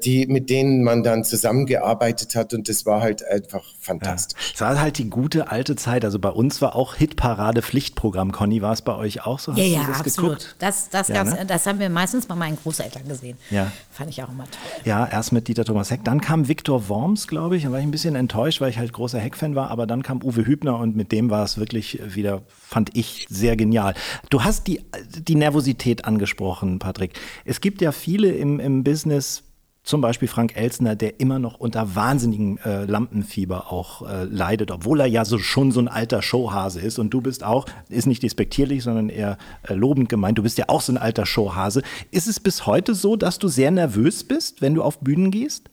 [0.05, 4.39] die, mit denen man dann zusammengearbeitet hat und das war halt einfach fantastisch.
[4.49, 6.05] Ja, es war halt die gute alte Zeit.
[6.05, 8.33] Also bei uns war auch Hitparade Pflichtprogramm.
[8.33, 9.53] Conny, war es bei euch auch so?
[9.53, 10.39] Hast ja, ja, das absolut.
[10.39, 10.57] Geguckt?
[10.59, 11.45] Das, das, ja, ne?
[11.47, 13.37] das haben wir meistens bei meinen Großeltern gesehen.
[13.51, 13.71] Ja.
[13.91, 14.83] Fand ich auch immer toll.
[14.85, 16.05] Ja, erst mit Dieter Thomas Heck.
[16.05, 17.65] Dann kam Viktor Worms, glaube ich.
[17.65, 19.71] Da war ich ein bisschen enttäuscht, weil ich halt großer Heck-Fan war.
[19.71, 23.57] Aber dann kam Uwe Hübner und mit dem war es wirklich wieder, fand ich, sehr
[23.57, 23.95] genial.
[24.31, 24.81] Du hast die,
[25.17, 27.19] die Nervosität angesprochen, Patrick.
[27.45, 29.43] Es gibt ja viele im, im Business,
[29.89, 35.01] zum Beispiel Frank Elsner, der immer noch unter wahnsinnigem äh, Lampenfieber auch äh, leidet, obwohl
[35.01, 36.99] er ja so schon so ein alter Showhase ist.
[36.99, 40.67] Und du bist auch, ist nicht despektierlich, sondern eher äh, lobend gemeint, du bist ja
[40.69, 41.83] auch so ein alter Showhase.
[42.11, 45.71] Ist es bis heute so, dass du sehr nervös bist, wenn du auf Bühnen gehst?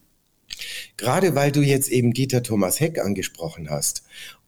[0.96, 4.04] Gerade weil du jetzt eben Dieter Thomas Heck angesprochen hast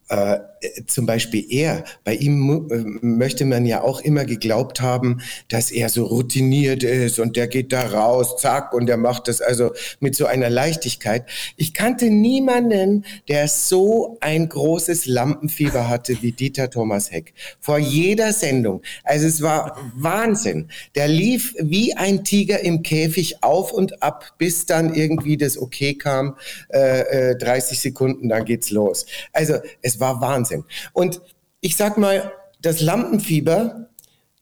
[0.09, 0.39] äh,
[0.87, 5.89] zum Beispiel er, bei ihm äh, möchte man ja auch immer geglaubt haben, dass er
[5.89, 10.15] so routiniert ist und der geht da raus, zack, und der macht das also mit
[10.15, 11.25] so einer Leichtigkeit.
[11.57, 17.33] Ich kannte niemanden, der so ein großes Lampenfieber hatte wie Dieter Thomas Heck.
[17.59, 18.81] Vor jeder Sendung.
[19.03, 20.69] Also es war Wahnsinn.
[20.95, 25.95] Der lief wie ein Tiger im Käfig auf und ab, bis dann irgendwie das Okay
[25.95, 26.35] kam,
[26.69, 29.05] äh, äh, 30 Sekunden, dann geht's los.
[29.33, 30.63] Also es war Wahnsinn.
[30.93, 31.21] Und
[31.61, 32.31] ich sag mal,
[32.61, 33.89] das Lampenfieber,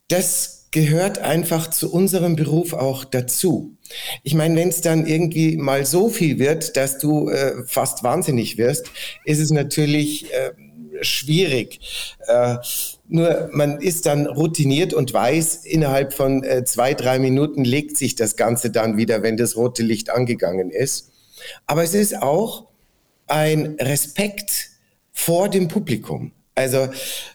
[0.07, 3.77] das gehört einfach zu unserem Beruf auch dazu.
[4.23, 8.57] Ich meine, wenn es dann irgendwie mal so viel wird, dass du äh, fast wahnsinnig
[8.57, 8.91] wirst,
[9.23, 10.51] ist es natürlich äh,
[11.01, 11.79] schwierig.
[12.27, 12.57] Äh,
[13.07, 18.15] nur man ist dann routiniert und weiß, innerhalb von äh, zwei, drei Minuten legt sich
[18.15, 21.11] das Ganze dann wieder, wenn das rote Licht angegangen ist.
[21.67, 22.67] Aber es ist auch
[23.27, 24.71] ein Respekt
[25.15, 26.33] vor dem Publikum.
[26.53, 26.87] Also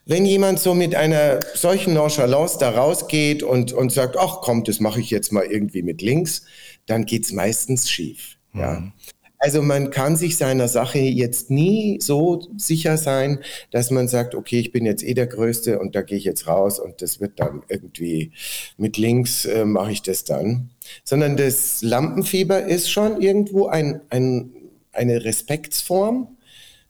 [0.07, 4.81] wenn jemand so mit einer solchen Nonchalance da rausgeht und, und sagt, ach komm, das
[4.81, 6.43] mache ich jetzt mal irgendwie mit links,
[6.87, 8.39] dann geht's meistens schief.
[8.53, 8.61] Mhm.
[8.61, 8.93] Ja.
[9.43, 13.39] Also man kann sich seiner Sache jetzt nie so sicher sein,
[13.71, 16.47] dass man sagt, okay, ich bin jetzt eh der Größte und da gehe ich jetzt
[16.47, 18.33] raus und das wird dann irgendwie
[18.77, 20.71] mit links äh, mache ich das dann.
[21.05, 24.53] Sondern das Lampenfieber ist schon irgendwo ein, ein,
[24.93, 26.37] eine Respektsform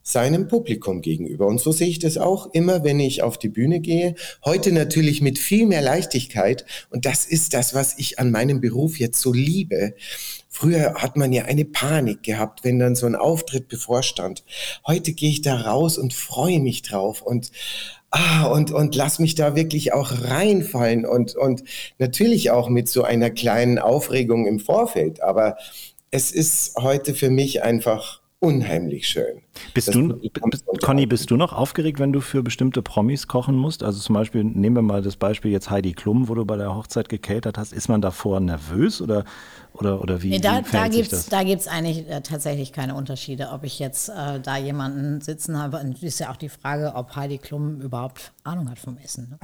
[0.03, 1.47] seinem Publikum gegenüber.
[1.47, 4.15] Und so sehe ich das auch immer, wenn ich auf die Bühne gehe.
[4.45, 6.65] Heute natürlich mit viel mehr Leichtigkeit.
[6.91, 9.95] Und das ist das, was ich an meinem Beruf jetzt so liebe.
[10.49, 14.45] Früher hat man ja eine Panik gehabt, wenn dann so ein Auftritt bevorstand.
[14.87, 17.53] Heute gehe ich da raus und freue mich drauf und
[18.11, 21.63] ah, und, und lass mich da wirklich auch reinfallen und, und
[21.99, 25.23] natürlich auch mit so einer kleinen Aufregung im Vorfeld.
[25.23, 25.57] Aber
[26.11, 29.43] es ist heute für mich einfach unheimlich schön.
[29.75, 30.19] Bist du,
[30.83, 33.83] Conny, bist du noch aufgeregt, wenn du für bestimmte Promis kochen musst?
[33.83, 36.75] Also zum Beispiel, nehmen wir mal das Beispiel jetzt Heidi Klum, wo du bei der
[36.75, 37.73] Hochzeit gekatert hast.
[37.73, 39.25] Ist man davor nervös oder,
[39.75, 42.95] oder, oder wie, nee, da, wie da gibt es da gibt's eigentlich äh, tatsächlich keine
[42.95, 45.79] Unterschiede, ob ich jetzt äh, da jemanden sitzen habe.
[45.79, 49.29] Und ist ja auch die Frage, ob Heidi Klum überhaupt Ahnung hat vom Essen.
[49.31, 49.39] Ne?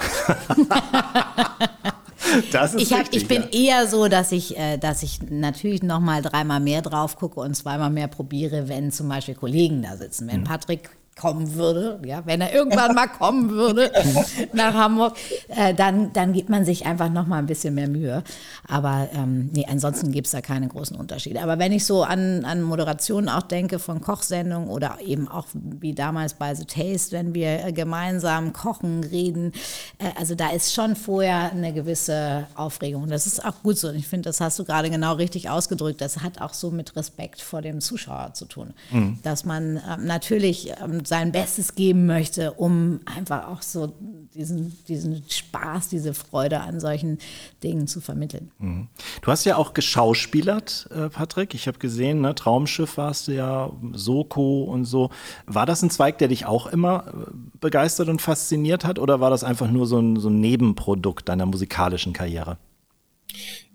[2.52, 3.80] Das ist ich, hab, richtig, ich bin ja.
[3.80, 7.54] eher so, dass ich, äh, dass ich natürlich noch mal dreimal mehr drauf gucke und
[7.54, 10.28] zweimal mehr probiere, wenn zum Beispiel Kollegen da sitzen.
[10.28, 10.44] Wenn mhm.
[10.44, 13.90] Patrick kommen würde, ja, wenn er irgendwann mal kommen würde
[14.52, 15.16] nach Hamburg,
[15.48, 18.22] äh, dann, dann gibt man sich einfach noch mal ein bisschen mehr Mühe.
[18.68, 21.40] Aber ähm, nee, ansonsten gibt es da keine großen Unterschiede.
[21.40, 25.94] Aber wenn ich so an, an Moderationen auch denke von Kochsendungen oder eben auch wie
[25.94, 29.52] damals bei The Taste, wenn wir äh, gemeinsam kochen, reden,
[29.98, 33.08] äh, also da ist schon vorher eine gewisse Aufregung.
[33.08, 33.88] Das ist auch gut so.
[33.88, 36.02] Und ich finde, das hast du gerade genau richtig ausgedrückt.
[36.02, 38.74] Das hat auch so mit Respekt vor dem Zuschauer zu tun.
[38.90, 39.18] Mhm.
[39.22, 43.92] Dass man ähm, natürlich ähm, sein Bestes geben möchte, um einfach auch so
[44.34, 47.18] diesen, diesen Spaß, diese Freude an solchen
[47.62, 48.50] Dingen zu vermitteln.
[48.58, 48.88] Mhm.
[49.22, 51.54] Du hast ja auch geschauspielert, äh, Patrick.
[51.54, 55.10] Ich habe gesehen, ne, Traumschiff warst du ja, Soko und so.
[55.46, 59.30] War das ein Zweig, der dich auch immer äh, begeistert und fasziniert hat oder war
[59.30, 62.58] das einfach nur so ein, so ein Nebenprodukt deiner musikalischen Karriere?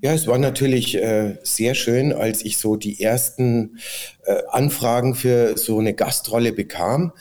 [0.01, 3.77] Ja, es war natürlich äh, sehr schön, als ich so die ersten
[4.25, 7.13] äh, Anfragen für so eine Gastrolle bekam.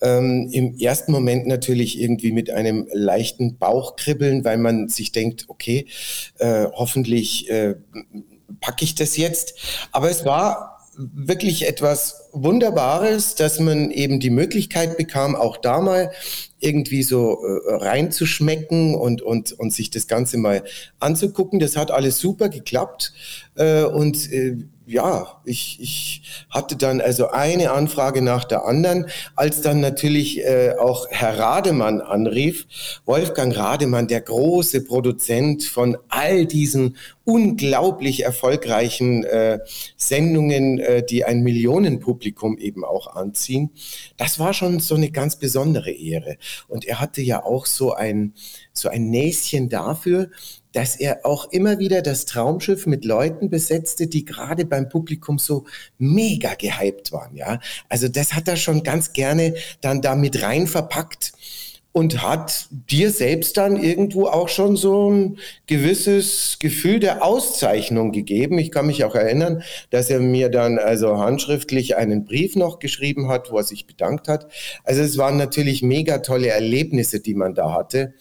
[0.00, 5.86] Ähm, Im ersten Moment natürlich irgendwie mit einem leichten Bauchkribbeln, weil man sich denkt, okay,
[6.38, 7.74] äh, hoffentlich äh,
[8.60, 9.88] packe ich das jetzt.
[9.92, 16.12] Aber es war wirklich etwas Wunderbares, dass man eben die Möglichkeit bekam, auch da mal
[16.58, 20.62] irgendwie so äh, reinzuschmecken und, und, und sich das Ganze mal
[20.98, 21.58] anzugucken.
[21.58, 23.12] Das hat alles super geklappt.
[23.54, 24.56] Äh, und äh,
[24.90, 30.74] ja, ich, ich hatte dann also eine Anfrage nach der anderen, als dann natürlich äh,
[30.78, 32.66] auch Herr Rademann anrief.
[33.06, 39.60] Wolfgang Rademann, der große Produzent von all diesen unglaublich erfolgreichen äh,
[39.96, 43.70] Sendungen, äh, die ein Millionenpublikum eben auch anziehen.
[44.16, 46.36] Das war schon so eine ganz besondere Ehre.
[46.66, 48.34] Und er hatte ja auch so ein,
[48.72, 50.30] so ein Näschen dafür,
[50.72, 55.64] dass er auch immer wieder das Traumschiff mit Leuten besetzte, die gerade beim Publikum so
[55.98, 57.60] mega gehypt waren, ja.
[57.88, 61.32] Also das hat er schon ganz gerne dann da mit rein verpackt
[61.92, 68.58] und hat dir selbst dann irgendwo auch schon so ein gewisses Gefühl der Auszeichnung gegeben.
[68.58, 73.28] Ich kann mich auch erinnern, dass er mir dann also handschriftlich einen Brief noch geschrieben
[73.28, 74.46] hat, wo er sich bedankt hat.
[74.84, 78.14] Also es waren natürlich mega tolle Erlebnisse, die man da hatte.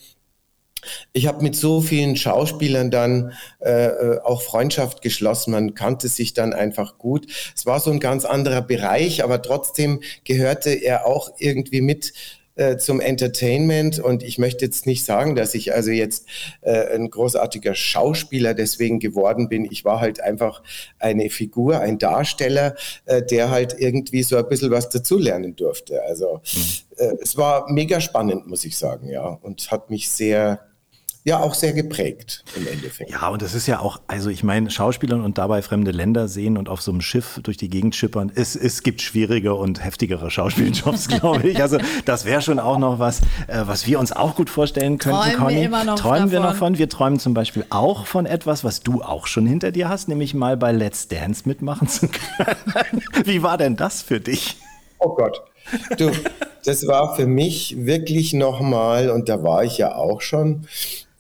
[1.14, 5.52] Ich habe mit so vielen Schauspielern dann äh, äh, auch Freundschaft geschlossen.
[5.52, 7.28] Man kannte sich dann einfach gut.
[7.56, 12.14] Es war so ein ganz anderer Bereich, aber trotzdem gehörte er auch irgendwie mit
[12.60, 14.00] äh, zum Entertainment.
[14.00, 16.26] Und ich möchte jetzt nicht sagen, dass ich also jetzt
[16.60, 19.66] äh, ein großartiger Schauspieler deswegen geworden bin.
[19.72, 20.62] Ich war halt einfach
[21.00, 26.04] eine Figur, ein Darsteller, äh, der halt irgendwie so ein bisschen was dazulernen durfte.
[26.04, 26.62] Also mhm.
[26.98, 29.26] äh, es war mega spannend, muss ich sagen, ja.
[29.26, 30.69] Und hat mich sehr
[31.24, 33.12] ja auch sehr geprägt im Endeffekt.
[33.12, 36.58] Ja, und das ist ja auch, also ich meine, Schauspielern und dabei fremde Länder sehen
[36.58, 40.32] und auf so einem Schiff durch die Gegend schippern, es, es gibt schwierige und heftigere
[40.32, 41.62] Schauspieljobs, glaube ich.
[41.62, 45.20] Also das wäre schon auch noch was, äh, was wir uns auch gut vorstellen könnten,
[45.20, 45.56] träumen Conny.
[45.56, 46.32] Wir immer noch träumen davon.
[46.32, 46.78] wir noch von.
[46.78, 50.34] Wir träumen zum Beispiel auch von etwas, was du auch schon hinter dir hast, nämlich
[50.34, 53.04] mal bei Let's Dance mitmachen zu können.
[53.26, 54.58] Wie war denn das für dich?
[55.00, 55.42] Oh Gott.
[55.98, 56.12] Du,
[56.66, 60.68] das war für mich wirklich nochmal, und da war ich ja auch schon,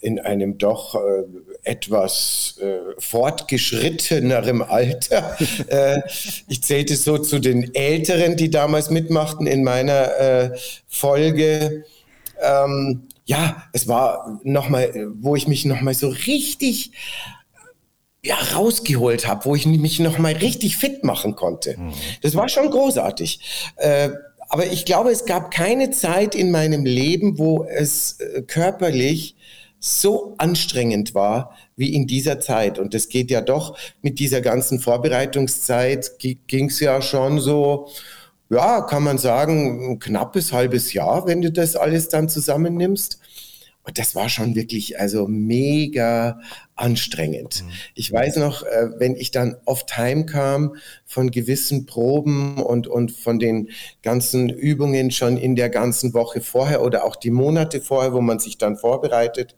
[0.02, 1.00] in einem doch äh,
[1.64, 5.38] etwas äh, fortgeschrittenerem Alter.
[5.68, 6.02] äh,
[6.48, 10.58] ich zählte so zu den Älteren, die damals mitmachten in meiner äh,
[10.88, 11.84] Folge.
[12.42, 16.92] Ähm, ja, es war nochmal, wo ich mich nochmal so richtig
[18.24, 21.78] ja, rausgeholt habe, wo ich mich nochmal richtig fit machen konnte.
[21.78, 21.94] Mhm.
[22.22, 23.40] Das war schon großartig.
[23.78, 24.10] Äh,
[24.50, 29.36] aber ich glaube, es gab keine Zeit in meinem Leben, wo es äh, körperlich
[29.80, 32.78] so anstrengend war wie in dieser Zeit.
[32.78, 37.88] Und das geht ja doch mit dieser ganzen Vorbereitungszeit, ging es ja schon so,
[38.50, 43.20] ja, kann man sagen, ein knappes halbes Jahr, wenn du das alles dann zusammennimmst.
[43.90, 46.40] Und das war schon wirklich also mega
[46.76, 47.64] anstrengend.
[47.64, 47.72] Mhm.
[47.96, 50.76] Ich weiß noch, äh, wenn ich dann oft heimkam
[51.08, 53.70] von gewissen Proben und, und von den
[54.04, 58.38] ganzen Übungen schon in der ganzen Woche vorher oder auch die Monate vorher, wo man
[58.38, 59.56] sich dann vorbereitet,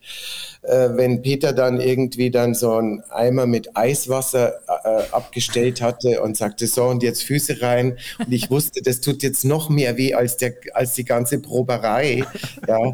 [0.61, 4.53] äh, wenn Peter dann irgendwie dann so einen Eimer mit Eiswasser
[4.85, 7.97] äh, abgestellt hatte und sagte, so und jetzt Füße rein.
[8.17, 12.23] Und ich wusste, das tut jetzt noch mehr weh als, der, als die ganze Proberei.
[12.67, 12.93] Ja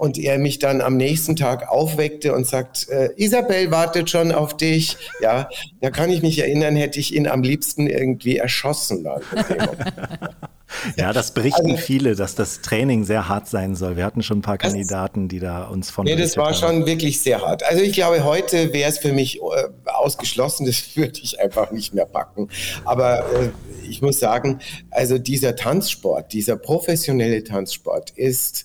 [0.00, 4.56] und er mich dann am nächsten Tag aufweckte und sagt, äh, Isabel wartet schon auf
[4.56, 4.96] dich.
[5.20, 5.50] Ja,
[5.82, 9.04] da kann ich mich erinnern, hätte ich ihn am liebsten irgendwie erschossen.
[9.04, 9.20] Dann
[10.96, 13.98] ja, das berichten also, viele, dass das Training sehr hart sein soll.
[13.98, 16.06] Wir hatten schon ein paar Kandidaten, die da uns von.
[16.06, 16.54] Nee, das war haben.
[16.54, 17.62] schon wirklich sehr hart.
[17.62, 19.40] Also ich glaube, heute wäre es für mich äh,
[19.84, 22.48] ausgeschlossen, das würde ich einfach nicht mehr packen.
[22.86, 23.50] Aber äh,
[23.86, 24.60] ich muss sagen,
[24.90, 28.64] also dieser Tanzsport, dieser professionelle Tanzsport ist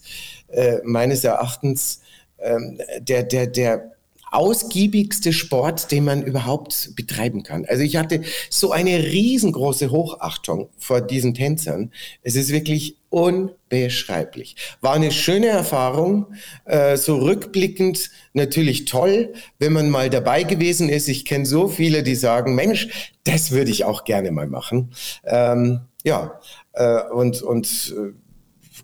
[0.56, 2.02] äh, meines Erachtens
[2.40, 3.92] ähm, der, der, der
[4.32, 7.66] ausgiebigste Sport, den man überhaupt betreiben kann.
[7.66, 11.92] Also ich hatte so eine riesengroße Hochachtung vor diesen Tänzern.
[12.22, 14.58] Es ist wirklich unbeschreiblich.
[14.82, 16.34] War eine schöne Erfahrung,
[16.66, 21.08] äh, so rückblickend natürlich toll, wenn man mal dabei gewesen ist.
[21.08, 24.92] Ich kenne so viele, die sagen, Mensch, das würde ich auch gerne mal machen.
[25.24, 26.40] Ähm, ja,
[26.74, 28.14] äh, und, und äh,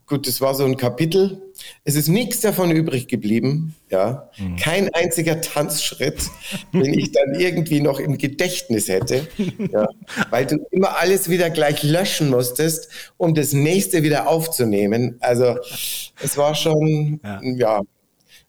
[0.05, 1.41] gut, das war so ein Kapitel.
[1.83, 4.29] Es ist nichts davon übrig geblieben, ja.
[4.37, 4.55] Mhm.
[4.57, 6.29] Kein einziger Tanzschritt,
[6.73, 9.27] den ich dann irgendwie noch im Gedächtnis hätte,
[9.71, 9.87] ja.
[10.29, 15.17] Weil du immer alles wieder gleich löschen musstest, um das nächste wieder aufzunehmen.
[15.19, 15.57] Also,
[16.21, 17.81] es war schon, ja, ja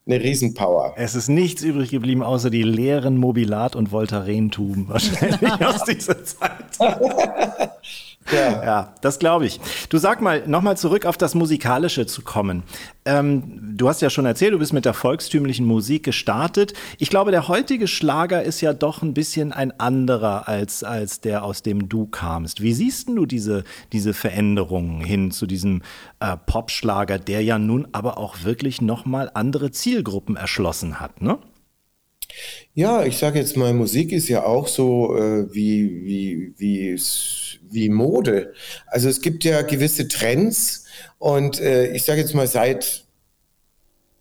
[0.07, 0.94] eine Riesenpower.
[0.96, 6.64] Es ist nichts übrig geblieben, außer die leeren Mobilat- und Voltarentuben wahrscheinlich aus dieser Zeit.
[8.30, 9.61] Ja, ja das glaube ich.
[9.88, 12.62] Du sag mal, nochmal zurück auf das Musikalische zu kommen.
[13.04, 16.72] Ähm, du hast ja schon erzählt, du bist mit der volkstümlichen Musik gestartet.
[16.98, 21.44] Ich glaube, der heutige Schlager ist ja doch ein bisschen ein anderer als, als der,
[21.44, 22.62] aus dem du kamst.
[22.62, 25.82] Wie siehst du diese, diese Veränderungen hin zu diesem
[26.20, 31.38] äh, Popschlager, der ja nun aber auch wirklich nochmal andere Zielgruppen erschlossen hat, ne?
[32.75, 37.01] Ja, ich sage jetzt mal, Musik ist ja auch so äh, wie, wie, wie,
[37.71, 38.55] wie Mode.
[38.87, 40.85] Also es gibt ja gewisse Trends
[41.18, 43.05] und äh, ich sage jetzt mal, seit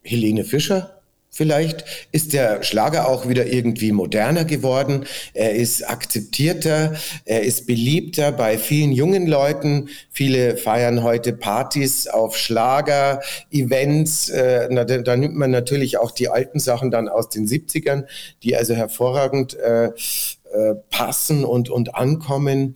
[0.03, 1.00] Helene Fischer
[1.33, 5.05] Vielleicht ist der Schlager auch wieder irgendwie moderner geworden.
[5.33, 9.87] Er ist akzeptierter, er ist beliebter bei vielen jungen Leuten.
[10.11, 14.27] Viele feiern heute Partys auf Schlager, Events.
[14.27, 18.07] Äh, da, da, nimmt man natürlich auch die alten Sachen dann aus den 70ern,
[18.43, 22.75] die also hervorragend äh, äh, passen und, und ankommen.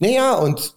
[0.00, 0.74] Naja, und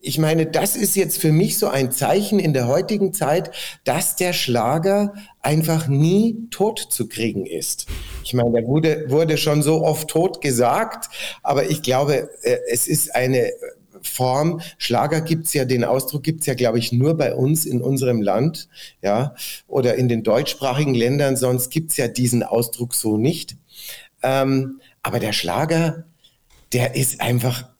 [0.00, 3.50] ich meine, das ist jetzt für mich so ein Zeichen in der heutigen Zeit,
[3.84, 7.86] dass der Schlager einfach nie tot zu kriegen ist.
[8.24, 11.08] Ich meine, der wurde, wurde schon so oft tot gesagt,
[11.42, 13.50] aber ich glaube, äh, es ist eine
[14.02, 18.20] Form, Schlager gibt's ja, den Ausdruck gibt's ja, glaube ich, nur bei uns in unserem
[18.20, 18.68] Land,
[19.02, 19.34] ja,
[19.66, 23.56] oder in den deutschsprachigen Ländern, sonst gibt's ja diesen Ausdruck so nicht.
[24.22, 26.04] Ähm, aber der Schlager,
[26.72, 27.73] der ist einfach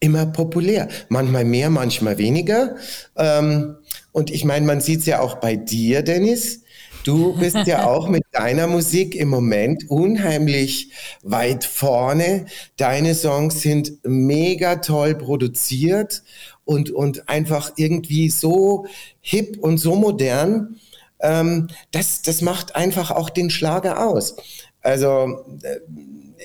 [0.00, 0.88] immer populär.
[1.08, 2.76] Manchmal mehr, manchmal weniger.
[3.16, 3.76] Ähm,
[4.12, 6.62] und ich meine, man sieht es ja auch bei dir, Dennis.
[7.04, 10.90] Du bist ja auch mit deiner Musik im Moment unheimlich
[11.22, 12.46] weit vorne.
[12.76, 16.22] Deine Songs sind mega toll produziert
[16.64, 18.86] und, und einfach irgendwie so
[19.20, 20.76] hip und so modern.
[21.20, 24.36] Ähm, das, das macht einfach auch den Schlager aus.
[24.82, 25.80] Also äh,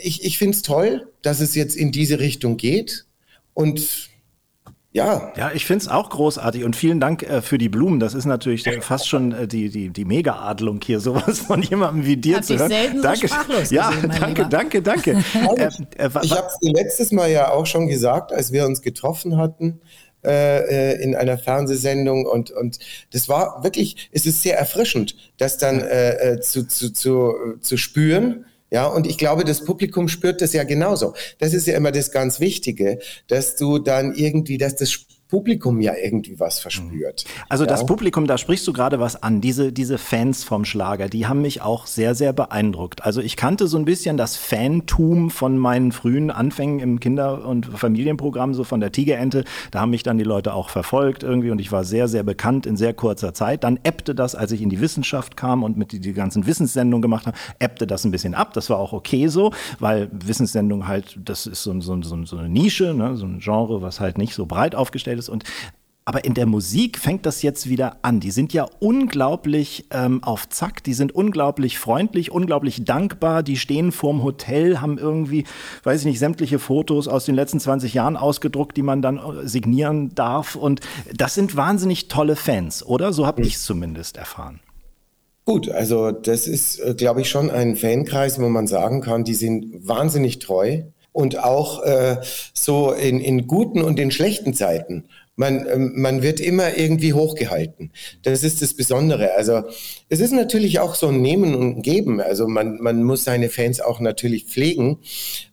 [0.01, 3.05] ich, ich finde es toll, dass es jetzt in diese Richtung geht.
[3.53, 4.09] Und
[4.93, 5.33] ja.
[5.35, 7.99] Ja, ich finde es auch großartig und vielen Dank äh, für die Blumen.
[7.99, 12.05] Das ist natürlich äh, fast schon äh, die, die, die Mega-Adlung hier, sowas von jemandem
[12.05, 12.69] wie dir Hab zu hören.
[12.69, 13.27] Selten danke.
[13.27, 15.11] So ja, gesehen, danke, danke, danke,
[15.57, 15.63] äh,
[15.97, 19.81] äh, ich habe es letztes Mal ja auch schon gesagt, als wir uns getroffen hatten
[20.23, 22.77] äh, in einer Fernsehsendung und, und
[23.11, 28.45] das war wirklich, es ist sehr erfrischend, das dann äh, zu, zu, zu, zu spüren
[28.73, 31.13] ja, und ich glaube, das Publikum spürt das ja genauso.
[31.38, 35.93] Das ist ja immer das ganz Wichtige, dass du dann irgendwie, dass das Publikum ja
[35.99, 37.25] irgendwie was verspürt.
[37.49, 37.67] Also ja?
[37.67, 39.41] das Publikum, da sprichst du gerade was an.
[39.41, 43.03] Diese, diese Fans vom Schlager, die haben mich auch sehr, sehr beeindruckt.
[43.03, 47.65] Also ich kannte so ein bisschen das Fantum von meinen frühen Anfängen im Kinder- und
[47.65, 49.43] Familienprogramm, so von der Tigerente.
[49.71, 52.67] Da haben mich dann die Leute auch verfolgt irgendwie und ich war sehr, sehr bekannt
[52.67, 53.63] in sehr kurzer Zeit.
[53.63, 57.01] Dann ebbte das, als ich in die Wissenschaft kam und mit die, die ganzen Wissenssendungen
[57.01, 58.53] gemacht habe, ebbte das ein bisschen ab.
[58.53, 62.49] Das war auch okay so, weil Wissenssendung halt, das ist so, so, so, so eine
[62.49, 63.17] Nische, ne?
[63.17, 65.29] so ein Genre, was halt nicht so breit aufgestellt ist ist.
[65.29, 65.43] Und
[66.05, 68.19] aber in der Musik fängt das jetzt wieder an.
[68.19, 73.41] Die sind ja unglaublich ähm, auf Zack, die sind unglaublich freundlich, unglaublich dankbar.
[73.41, 75.45] Die stehen vorm Hotel, haben irgendwie,
[75.83, 79.47] weiß ich nicht, sämtliche Fotos aus den letzten 20 Jahren ausgedruckt, die man dann äh,
[79.47, 80.55] signieren darf.
[80.55, 80.81] Und
[81.15, 83.13] das sind wahnsinnig tolle Fans, oder?
[83.13, 84.59] So habe ich es zumindest erfahren.
[85.45, 89.36] Gut, also das ist, äh, glaube ich, schon ein Fankreis, wo man sagen kann, die
[89.36, 90.83] sind wahnsinnig treu
[91.13, 92.17] und auch äh,
[92.54, 95.06] so in, in guten und in schlechten Zeiten.
[95.36, 97.91] Man, ähm, man wird immer irgendwie hochgehalten.
[98.23, 99.34] Das ist das Besondere.
[99.36, 99.63] Also
[100.10, 102.19] es ist natürlich auch so ein Nehmen und Geben.
[102.19, 104.99] Also man, man muss seine Fans auch natürlich pflegen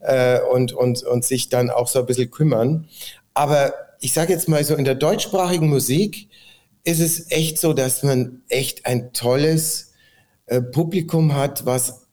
[0.01, 2.88] äh, und, und, und sich dann auch so ein bisschen kümmern.
[3.33, 6.29] Aber ich sage jetzt mal so, in der deutschsprachigen Musik
[6.85, 9.92] ist es echt so, dass man echt ein tolles
[10.46, 12.07] äh, Publikum hat, was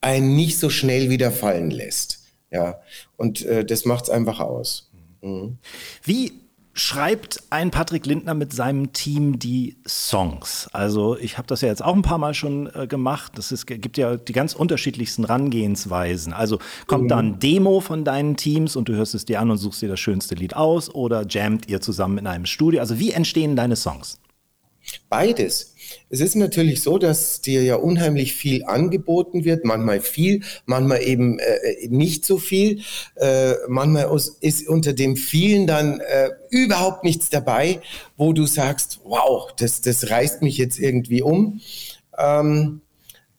[0.00, 2.21] einen nicht so schnell wieder fallen lässt.
[2.52, 2.80] Ja,
[3.16, 4.90] und äh, das macht es einfach aus.
[5.22, 5.56] Mhm.
[6.04, 6.42] Wie
[6.74, 10.68] schreibt ein Patrick Lindner mit seinem Team die Songs?
[10.72, 13.38] Also ich habe das ja jetzt auch ein paar Mal schon äh, gemacht.
[13.38, 16.32] Es gibt ja die ganz unterschiedlichsten Rangehensweisen.
[16.32, 17.08] Also kommt mhm.
[17.08, 19.88] da ein Demo von deinen Teams und du hörst es dir an und suchst dir
[19.88, 22.80] das schönste Lied aus oder jammt ihr zusammen in einem Studio?
[22.80, 24.18] Also wie entstehen deine Songs?
[25.08, 25.71] Beides.
[26.10, 31.38] Es ist natürlich so, dass dir ja unheimlich viel angeboten wird, manchmal viel, manchmal eben
[31.38, 32.82] äh, nicht so viel.
[33.16, 37.80] Äh, manchmal ist unter dem vielen dann äh, überhaupt nichts dabei,
[38.16, 41.60] wo du sagst, wow, das, das reißt mich jetzt irgendwie um.
[42.18, 42.81] Ähm,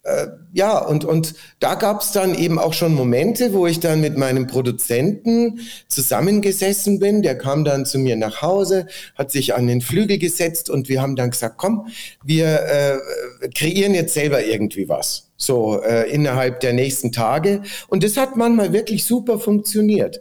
[0.03, 4.01] äh, ja, und, und da gab es dann eben auch schon Momente, wo ich dann
[4.01, 7.21] mit meinem Produzenten zusammengesessen bin.
[7.21, 11.01] Der kam dann zu mir nach Hause, hat sich an den Flügel gesetzt und wir
[11.01, 11.87] haben dann gesagt, komm,
[12.23, 15.31] wir äh, kreieren jetzt selber irgendwie was.
[15.37, 17.61] So äh, innerhalb der nächsten Tage.
[17.87, 20.19] Und das hat manchmal wirklich super funktioniert.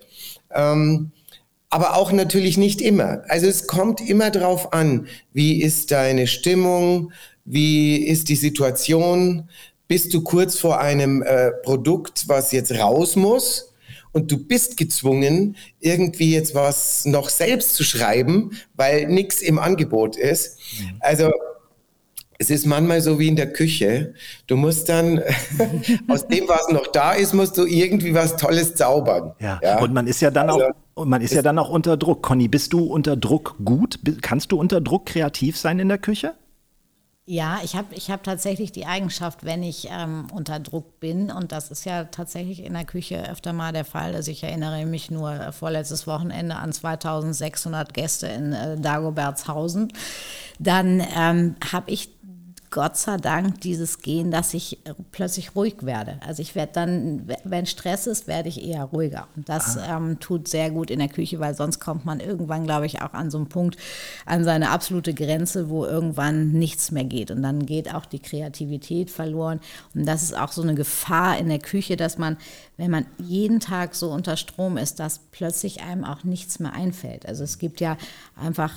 [0.54, 1.10] Ähm,
[1.70, 3.22] aber auch natürlich nicht immer.
[3.28, 7.12] Also es kommt immer drauf an, wie ist deine Stimmung,
[7.44, 9.48] wie ist die Situation,
[9.92, 13.74] bist du kurz vor einem äh, Produkt, was jetzt raus muss
[14.12, 20.16] und du bist gezwungen, irgendwie jetzt was noch selbst zu schreiben, weil nichts im Angebot
[20.16, 20.58] ist.
[20.80, 20.96] Mhm.
[21.00, 21.30] Also
[22.38, 24.14] es ist manchmal so wie in der Küche.
[24.46, 25.20] Du musst dann
[26.08, 29.34] aus dem, was noch da ist, musst du irgendwie was Tolles zaubern.
[29.40, 29.60] Ja.
[29.62, 29.78] ja?
[29.78, 32.22] Und man ist ja dann also, auch und man ist ja dann auch unter Druck.
[32.22, 33.98] Conny, bist du unter Druck gut?
[34.22, 36.32] Kannst du unter Druck kreativ sein in der Küche?
[37.24, 41.52] Ja, ich habe ich hab tatsächlich die Eigenschaft, wenn ich ähm, unter Druck bin, und
[41.52, 45.08] das ist ja tatsächlich in der Küche öfter mal der Fall, dass ich erinnere mich
[45.08, 49.92] nur vorletztes Wochenende an 2600 Gäste in äh, Dagobertshausen,
[50.58, 52.10] dann ähm, habe ich
[52.72, 54.78] Gott sei Dank dieses Gehen, dass ich
[55.12, 56.18] plötzlich ruhig werde.
[56.26, 59.28] Also ich werde dann, wenn Stress ist, werde ich eher ruhiger.
[59.36, 59.98] Und das ah.
[59.98, 63.12] ähm, tut sehr gut in der Küche, weil sonst kommt man irgendwann, glaube ich, auch
[63.12, 63.76] an so einen Punkt,
[64.24, 67.30] an seine absolute Grenze, wo irgendwann nichts mehr geht.
[67.30, 69.60] Und dann geht auch die Kreativität verloren.
[69.94, 72.38] Und das ist auch so eine Gefahr in der Küche, dass man,
[72.78, 77.26] wenn man jeden Tag so unter Strom ist, dass plötzlich einem auch nichts mehr einfällt.
[77.26, 77.98] Also es gibt ja
[78.34, 78.72] einfach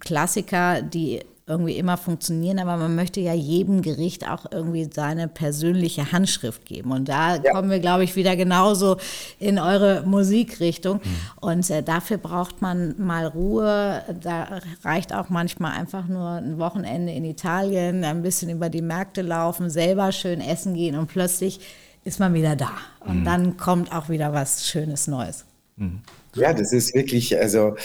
[0.00, 6.10] Klassiker, die irgendwie immer funktionieren, aber man möchte ja jedem Gericht auch irgendwie seine persönliche
[6.10, 6.90] Handschrift geben.
[6.90, 7.52] Und da ja.
[7.52, 8.96] kommen wir, glaube ich, wieder genauso
[9.38, 10.96] in eure Musikrichtung.
[10.96, 11.16] Mhm.
[11.40, 14.02] Und äh, dafür braucht man mal Ruhe.
[14.20, 19.22] Da reicht auch manchmal einfach nur ein Wochenende in Italien, ein bisschen über die Märkte
[19.22, 21.60] laufen, selber schön essen gehen und plötzlich
[22.02, 22.72] ist man wieder da.
[23.00, 23.24] Und mhm.
[23.24, 25.44] dann kommt auch wieder was Schönes Neues.
[25.76, 26.02] Mhm.
[26.36, 27.76] Ja, das ist wirklich also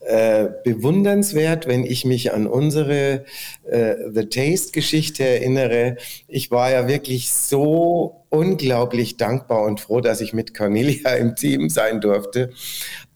[0.00, 3.24] äh, bewundernswert, wenn ich mich an unsere
[3.66, 5.96] äh, The Taste-Geschichte erinnere.
[6.26, 11.68] Ich war ja wirklich so unglaublich dankbar und froh, dass ich mit Cornelia im Team
[11.68, 12.50] sein durfte.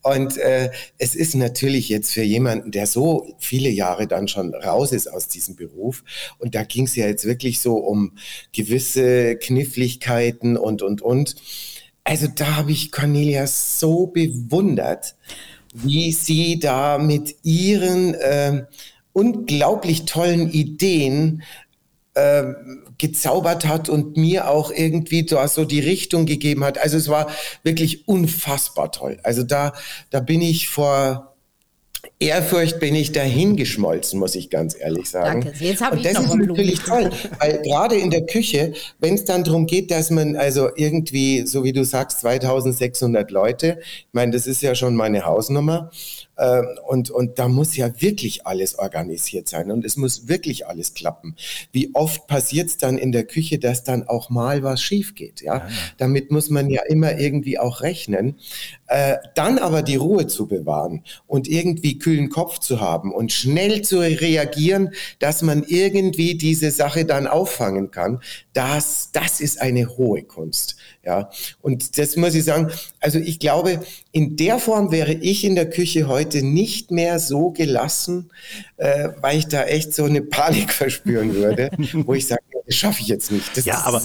[0.02, 4.90] Und äh, es ist natürlich jetzt für jemanden, der so viele Jahre dann schon raus
[4.90, 6.02] ist aus diesem Beruf,
[6.38, 8.12] und da ging es ja jetzt wirklich so um
[8.52, 11.36] gewisse Kniffligkeiten und, und, und
[12.04, 15.14] also da habe ich Cornelia so bewundert,
[15.72, 18.66] wie sie da mit ihren äh,
[19.12, 21.42] unglaublich tollen Ideen
[22.14, 22.44] äh,
[22.98, 26.78] gezaubert hat und mir auch irgendwie da so die Richtung gegeben hat.
[26.78, 27.30] Also es war
[27.62, 29.18] wirklich unfassbar toll.
[29.22, 29.72] Also da,
[30.10, 31.31] da bin ich vor
[32.22, 35.42] Ehrfurcht bin ich dahingeschmolzen, muss ich ganz ehrlich sagen.
[35.42, 35.64] Danke.
[35.64, 37.10] Jetzt habe ich das noch ist natürlich toll,
[37.40, 41.64] weil gerade in der Küche, wenn es dann darum geht, dass man also irgendwie, so
[41.64, 45.90] wie du sagst, 2600 Leute, ich meine, das ist ja schon meine Hausnummer,
[46.88, 51.36] und, und da muss ja wirklich alles organisiert sein und es muss wirklich alles klappen.
[51.72, 55.42] Wie oft passiert es dann in der Küche, dass dann auch mal was schief geht?
[55.42, 55.56] Ja?
[55.56, 55.68] ja,
[55.98, 58.38] damit muss man ja immer irgendwie auch rechnen.
[58.86, 63.82] Äh, dann aber die Ruhe zu bewahren und irgendwie kühlen Kopf zu haben und schnell
[63.82, 68.20] zu reagieren, dass man irgendwie diese Sache dann auffangen kann,
[68.52, 70.76] das, das ist eine hohe Kunst.
[71.04, 71.30] Ja,
[71.60, 72.70] und das muss ich sagen.
[73.00, 77.50] Also ich glaube, in der Form wäre ich in der Küche heute nicht mehr so
[77.50, 78.30] gelassen,
[78.76, 81.70] äh, weil ich da echt so eine Panik verspüren würde,
[82.06, 83.56] wo ich sage, das schaffe ich jetzt nicht.
[83.56, 84.02] Das ja, aber,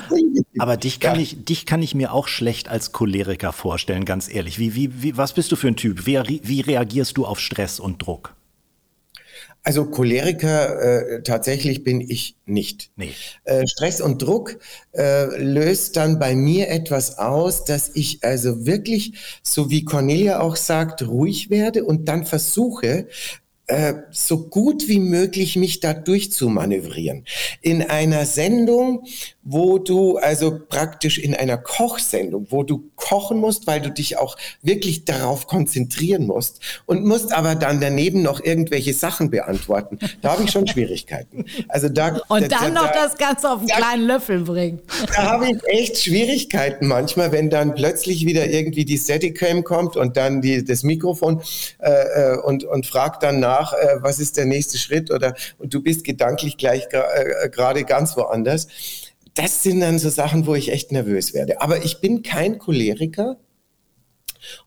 [0.57, 1.21] aber dich kann ja.
[1.21, 4.57] ich, dich kann ich mir auch schlecht als Choleriker vorstellen, ganz ehrlich.
[4.57, 6.07] Wie, wie, wie, was bist du für ein Typ?
[6.07, 8.36] Wie, wie reagierst du auf Stress und Druck?
[9.67, 12.89] Also Choleriker äh, tatsächlich bin ich nicht.
[12.95, 13.11] Nee.
[13.43, 14.59] Äh, Stress und Druck
[14.93, 20.55] äh, löst dann bei mir etwas aus, dass ich also wirklich, so wie Cornelia auch
[20.55, 23.09] sagt, ruhig werde und dann versuche,
[23.67, 27.25] äh, so gut wie möglich mich da durchzumanövrieren.
[27.61, 29.03] In einer Sendung,
[29.43, 34.37] wo du also praktisch in einer Kochsendung, wo du kochen musst, weil du dich auch
[34.61, 39.99] wirklich darauf konzentrieren musst und musst aber dann daneben noch irgendwelche Sachen beantworten.
[40.21, 41.45] Da habe ich schon Schwierigkeiten.
[41.67, 44.81] Also da und da, dann da, noch das Ganze auf einen da, kleinen Löffel bringen.
[45.07, 50.15] Da habe ich echt Schwierigkeiten manchmal, wenn dann plötzlich wieder irgendwie die Steadicam kommt und
[50.15, 51.41] dann die, das Mikrofon
[51.79, 55.73] äh, äh und, und fragt dann nach, äh, was ist der nächste Schritt oder und
[55.73, 58.67] du bist gedanklich gleich äh, gerade ganz woanders.
[59.33, 61.61] Das sind dann so Sachen, wo ich echt nervös werde.
[61.61, 63.37] Aber ich bin kein Choleriker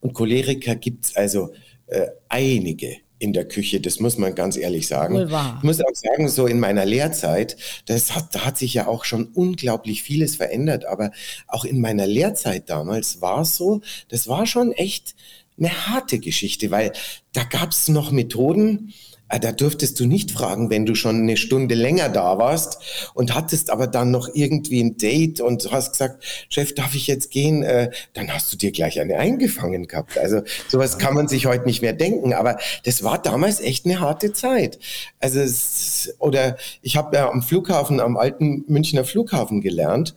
[0.00, 1.52] und Choleriker gibt's also
[1.86, 5.14] äh, einige in der Küche, das muss man ganz ehrlich sagen.
[5.58, 9.04] Ich muss auch sagen, so in meiner Lehrzeit, das hat, da hat sich ja auch
[9.04, 11.12] schon unglaublich vieles verändert, aber
[11.46, 15.14] auch in meiner Lehrzeit damals war es so, das war schon echt
[15.60, 16.92] eine harte Geschichte, weil
[17.32, 18.92] da gab es noch Methoden,
[19.30, 22.78] äh, da dürftest du nicht fragen, wenn du schon eine Stunde länger da warst
[23.14, 27.30] und hattest aber dann noch irgendwie ein Date und hast gesagt, Chef, darf ich jetzt
[27.30, 27.62] gehen?
[27.62, 30.18] Äh, dann hast du dir gleich eine eingefangen gehabt.
[30.18, 34.00] Also sowas kann man sich heute nicht mehr denken, aber das war damals echt eine
[34.00, 34.78] harte Zeit.
[35.20, 40.16] Also es, oder ich habe ja am Flughafen, am alten Münchner Flughafen gelernt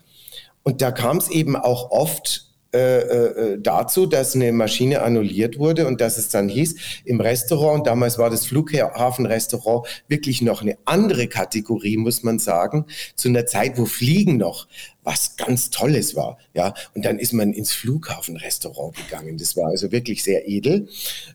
[0.64, 5.88] und da kam es eben auch oft äh, äh, dazu, dass eine Maschine annulliert wurde
[5.88, 11.28] und dass es dann hieß, im Restaurant, damals war das Flughafenrestaurant wirklich noch eine andere
[11.28, 14.68] Kategorie, muss man sagen, zu einer Zeit, wo Fliegen noch
[15.04, 16.74] was ganz Tolles war, ja.
[16.96, 19.38] Und dann ist man ins Flughafenrestaurant gegangen.
[19.38, 20.88] Das war also wirklich sehr edel.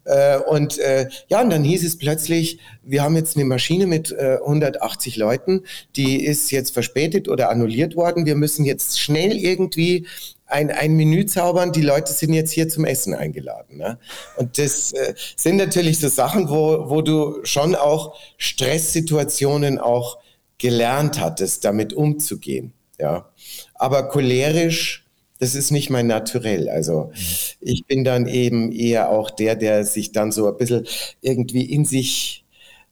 [0.05, 4.11] Äh, und äh, ja, und dann hieß es plötzlich, wir haben jetzt eine Maschine mit
[4.13, 5.65] äh, 180 Leuten,
[5.97, 8.27] die ist jetzt verspätet oder annulliert worden.
[8.27, 10.07] Wir müssen jetzt schnell irgendwie
[10.49, 13.77] ein, ein Menü zaubern, die Leute sind jetzt hier zum Essen eingeladen.
[13.77, 13.99] Ne?
[14.37, 20.19] Und das äh, sind natürlich so Sachen, wo, wo du schon auch Stresssituationen auch
[20.57, 22.73] gelernt hattest, damit umzugehen.
[22.99, 23.29] Ja.
[23.75, 25.07] Aber cholerisch,
[25.39, 26.69] das ist nicht mein Naturell.
[26.69, 27.13] Also
[27.61, 30.87] ich bin dann eben eher auch der, der sich dann so ein bisschen
[31.21, 32.45] irgendwie in sich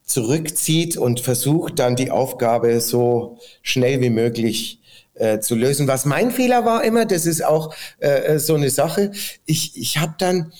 [0.03, 4.76] zurückzieht und versucht dann die Aufgabe so schnell wie möglich
[5.19, 5.87] äh, zu lösen.
[5.87, 9.11] Was mein Fehler war immer, das ist auch äh, äh so eine Sache.
[9.45, 10.51] Ich, ich habe dann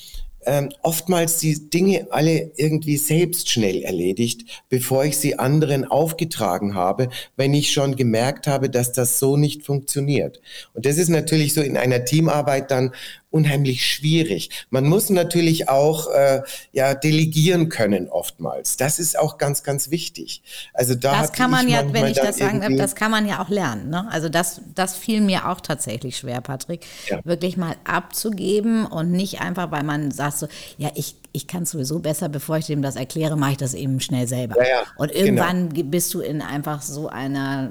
[0.48, 7.10] ähm, oftmals die Dinge alle irgendwie selbst schnell erledigt, bevor ich sie anderen aufgetragen habe,
[7.36, 10.42] wenn ich schon gemerkt habe, dass das so nicht funktioniert.
[10.74, 12.94] Und das ist natürlich so in einer Teamarbeit dann
[13.38, 14.50] unheimlich schwierig.
[14.72, 18.78] Man muss natürlich auch äh, ja delegieren können oftmals.
[18.78, 20.42] Das ist auch ganz, ganz wichtig.
[20.74, 23.44] Also da das kann man ja, wenn ich das sagen darf, das kann man ja
[23.44, 23.92] auch lernen.
[23.92, 24.08] Ne?
[24.10, 27.20] Also das, das fiel mir auch tatsächlich schwer, Patrick, ja.
[27.24, 31.72] wirklich mal abzugeben und nicht einfach, weil man sagt so, ja ich ich kann es
[31.72, 34.58] sowieso besser, bevor ich dem das erkläre, mache ich das eben schnell selber.
[34.58, 35.90] Ja, ja, und irgendwann genau.
[35.90, 37.70] bist du in einfach so einer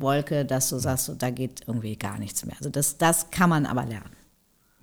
[0.00, 2.56] Wolke, dass du sagst, so, da geht irgendwie gar nichts mehr.
[2.58, 4.10] Also das, das kann man aber lernen.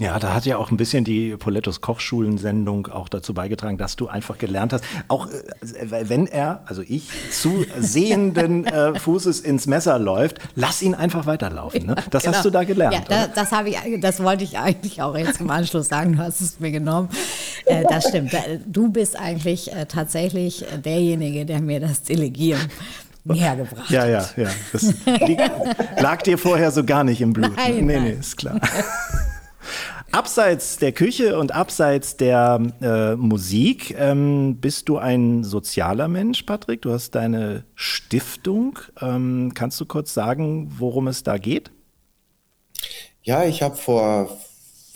[0.01, 4.07] Ja, da hat ja auch ein bisschen die Polettos Kochschulen-Sendung auch dazu beigetragen, dass du
[4.07, 9.99] einfach gelernt hast, auch äh, wenn er, also ich, zu sehenden äh, Fußes ins Messer
[9.99, 11.85] läuft, lass ihn einfach weiterlaufen.
[11.85, 11.95] Ne?
[12.09, 12.35] Das genau.
[12.35, 12.95] hast du da gelernt.
[12.95, 16.17] Ja, da, das, habe ich, das wollte ich eigentlich auch jetzt im Anschluss sagen, du
[16.17, 17.09] hast es mir genommen.
[17.65, 18.31] Äh, das stimmt.
[18.65, 22.71] Du bist eigentlich äh, tatsächlich derjenige, der mir das Delegieren
[23.23, 24.49] nähergebracht ja, Ja, ja, ja.
[24.71, 24.95] Das
[26.01, 27.55] lag dir vorher so gar nicht im Blut.
[27.55, 28.03] Nein, nee, nein.
[28.03, 28.59] nee, ist klar.
[30.12, 36.82] Abseits der Küche und abseits der äh, Musik ähm, bist du ein sozialer Mensch, Patrick.
[36.82, 38.80] Du hast deine Stiftung.
[39.01, 41.72] Ähm, kannst du kurz sagen, worum es da geht?
[43.24, 44.38] Ja, ich habe vor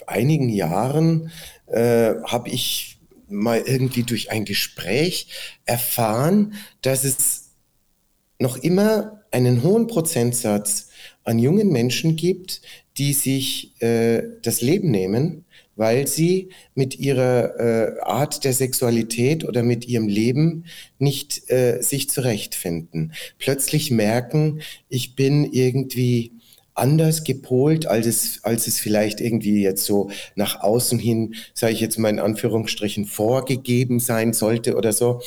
[0.08, 1.32] einigen Jahren
[1.68, 5.28] äh, habe ich mal irgendwie durch ein Gespräch
[5.66, 7.52] erfahren, dass es
[8.40, 10.90] noch immer einen hohen Prozentsatz
[11.26, 12.62] an jungen Menschen gibt,
[12.98, 15.44] die sich äh, das Leben nehmen,
[15.76, 20.66] weil sie mit ihrer äh, Art der Sexualität oder mit ihrem Leben
[21.00, 23.14] nicht äh, sich zurechtfinden.
[23.40, 26.32] Plötzlich merken, ich bin irgendwie
[26.74, 31.80] anders gepolt, als es, als es vielleicht irgendwie jetzt so nach außen hin, sage ich
[31.80, 35.22] jetzt mal in Anführungsstrichen, vorgegeben sein sollte oder so.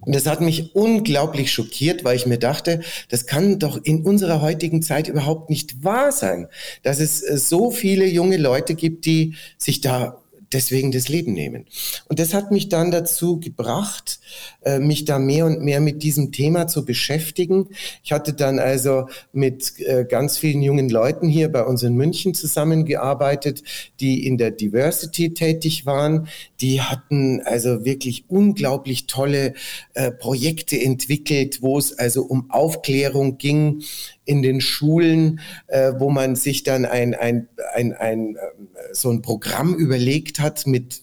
[0.00, 4.42] Und das hat mich unglaublich schockiert, weil ich mir dachte, das kann doch in unserer
[4.42, 6.48] heutigen Zeit überhaupt nicht wahr sein,
[6.82, 10.22] dass es äh, so viele junge Leute gibt, die sich da
[10.56, 11.66] deswegen das Leben nehmen.
[12.08, 14.18] Und das hat mich dann dazu gebracht,
[14.62, 17.68] äh, mich da mehr und mehr mit diesem Thema zu beschäftigen.
[18.02, 22.34] Ich hatte dann also mit äh, ganz vielen jungen Leuten hier bei uns in München
[22.34, 23.62] zusammengearbeitet,
[24.00, 26.28] die in der Diversity tätig waren.
[26.60, 29.52] Die hatten also wirklich unglaublich tolle
[29.92, 33.82] äh, Projekte entwickelt, wo es also um Aufklärung ging
[34.26, 39.22] in den Schulen, äh, wo man sich dann ein, ein, ein, ein, äh, so ein
[39.22, 41.02] Programm überlegt hat mit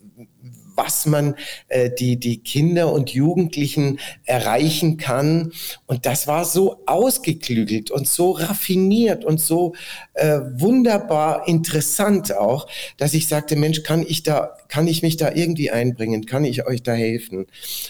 [0.75, 1.35] was man
[1.67, 5.51] äh, die, die Kinder und Jugendlichen erreichen kann.
[5.85, 9.73] Und das war so ausgeklügelt und so raffiniert und so
[10.13, 12.67] äh, wunderbar interessant auch,
[12.97, 16.25] dass ich sagte, Mensch, kann ich da, kann ich mich da irgendwie einbringen?
[16.25, 17.45] Kann ich euch da helfen?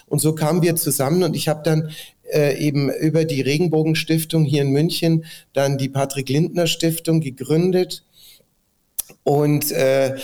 [0.07, 1.91] Und so kamen wir zusammen und ich habe dann
[2.31, 8.03] äh, eben über die Regenbogenstiftung hier in München dann die Patrick Lindner Stiftung gegründet
[9.23, 10.15] und äh,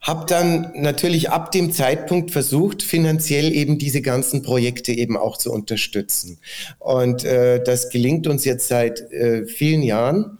[0.00, 5.52] habe dann natürlich ab dem Zeitpunkt versucht, finanziell eben diese ganzen Projekte eben auch zu
[5.52, 6.38] unterstützen.
[6.78, 10.38] Und äh, das gelingt uns jetzt seit äh, vielen Jahren.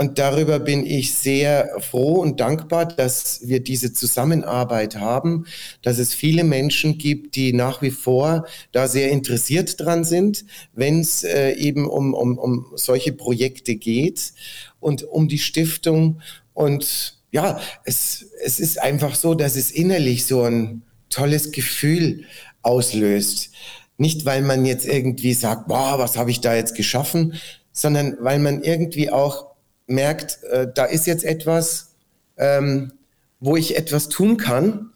[0.00, 5.44] Und darüber bin ich sehr froh und dankbar, dass wir diese Zusammenarbeit haben,
[5.82, 11.00] dass es viele Menschen gibt, die nach wie vor da sehr interessiert dran sind, wenn
[11.00, 14.32] es äh, eben um, um, um solche Projekte geht
[14.80, 16.22] und um die Stiftung.
[16.54, 20.80] Und ja, es, es ist einfach so, dass es innerlich so ein
[21.10, 22.24] tolles Gefühl
[22.62, 23.50] auslöst.
[23.98, 27.34] Nicht, weil man jetzt irgendwie sagt, boah, was habe ich da jetzt geschaffen,
[27.70, 29.49] sondern weil man irgendwie auch
[29.90, 31.94] merkt, äh, da ist jetzt etwas,
[32.38, 32.92] ähm,
[33.40, 34.90] wo ich etwas tun kann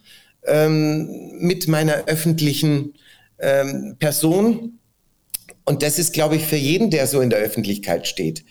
[0.47, 2.95] ähm, mit meiner öffentlichen
[3.39, 4.79] ähm, Person.
[5.65, 8.45] Und das ist, glaube ich, für jeden, der so in der Öffentlichkeit steht,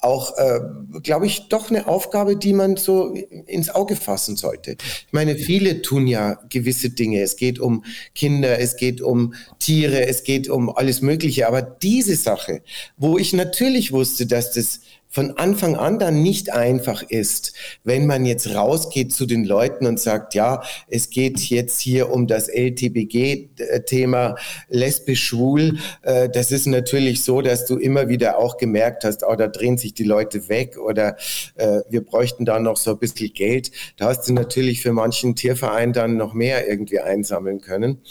[0.00, 0.60] auch, äh,
[1.02, 3.14] glaube ich, doch eine Aufgabe, die man so
[3.46, 4.76] ins Auge fassen sollte.
[5.06, 7.20] Ich meine, viele tun ja gewisse Dinge.
[7.20, 7.84] Es geht um
[8.14, 11.48] Kinder, es geht um Tiere, es geht um alles Mögliche.
[11.48, 12.62] Aber diese Sache,
[12.96, 18.26] wo ich natürlich wusste, dass das von Anfang an dann nicht einfach ist, wenn man
[18.26, 24.36] jetzt rausgeht zu den Leuten und sagt, ja, es geht jetzt hier um das LTBG-Thema
[24.68, 25.78] lesbisch schwul.
[26.02, 29.78] Äh, das ist natürlich so, dass du immer wieder auch gemerkt hast, oh, da drehen
[29.78, 31.16] sich die Leute weg oder
[31.56, 33.70] äh, wir bräuchten da noch so ein bisschen Geld.
[33.96, 38.02] Da hast du natürlich für manchen Tierverein dann noch mehr irgendwie einsammeln können.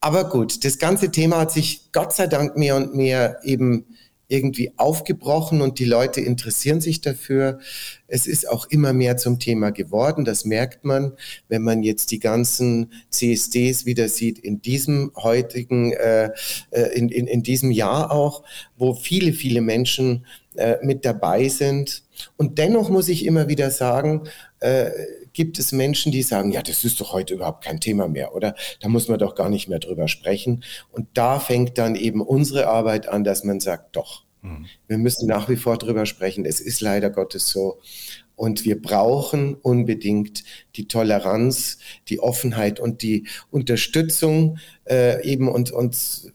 [0.00, 3.86] Aber gut, das ganze Thema hat sich Gott sei Dank mehr und mehr eben
[4.28, 7.58] irgendwie aufgebrochen und die Leute interessieren sich dafür.
[8.06, 10.24] Es ist auch immer mehr zum Thema geworden.
[10.24, 11.12] Das merkt man,
[11.48, 16.30] wenn man jetzt die ganzen CSDs wieder sieht in diesem heutigen, äh,
[16.70, 18.42] äh, in, in, in diesem Jahr auch,
[18.76, 20.24] wo viele, viele Menschen
[20.56, 22.04] äh, mit dabei sind.
[22.36, 24.22] Und dennoch muss ich immer wieder sagen,
[24.60, 24.90] äh,
[25.34, 28.54] gibt es Menschen, die sagen, ja, das ist doch heute überhaupt kein Thema mehr, oder?
[28.80, 30.64] Da muss man doch gar nicht mehr drüber sprechen.
[30.90, 34.66] Und da fängt dann eben unsere Arbeit an, dass man sagt, doch, mhm.
[34.86, 36.46] wir müssen nach wie vor drüber sprechen.
[36.46, 37.80] Es ist leider Gottes so.
[38.36, 40.42] Und wir brauchen unbedingt
[40.76, 41.78] die Toleranz,
[42.08, 44.58] die Offenheit und die Unterstützung
[44.88, 46.32] äh, eben und, und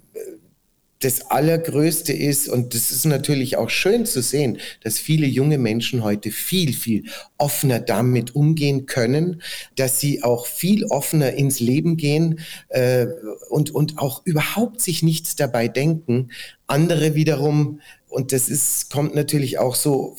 [0.99, 6.03] das Allergrößte ist, und das ist natürlich auch schön zu sehen, dass viele junge Menschen
[6.03, 7.05] heute viel, viel
[7.37, 9.41] offener damit umgehen können,
[9.77, 13.07] dass sie auch viel offener ins Leben gehen äh,
[13.49, 16.31] und, und auch überhaupt sich nichts dabei denken.
[16.67, 17.79] Andere wiederum,
[18.09, 20.17] und das ist, kommt natürlich auch so,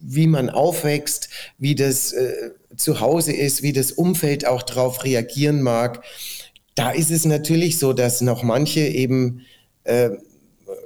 [0.00, 5.60] wie man aufwächst, wie das äh, zu Hause ist, wie das Umfeld auch darauf reagieren
[5.60, 6.02] mag.
[6.74, 9.42] Da ist es natürlich so, dass noch manche eben
[9.86, 10.10] äh,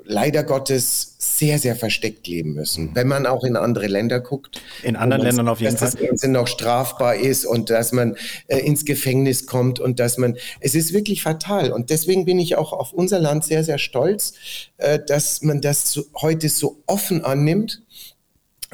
[0.04, 2.86] leider Gottes sehr, sehr versteckt leben müssen.
[2.86, 2.94] Mhm.
[2.94, 4.60] Wenn man auch in andere Länder guckt.
[4.82, 6.08] In anderen Ländern auf jeden dass Fall.
[6.08, 8.16] Dass das noch strafbar ist und dass man
[8.48, 11.72] äh, ins Gefängnis kommt und dass man, es ist wirklich fatal.
[11.72, 14.34] Und deswegen bin ich auch auf unser Land sehr, sehr stolz,
[14.76, 17.82] äh, dass man das so, heute so offen annimmt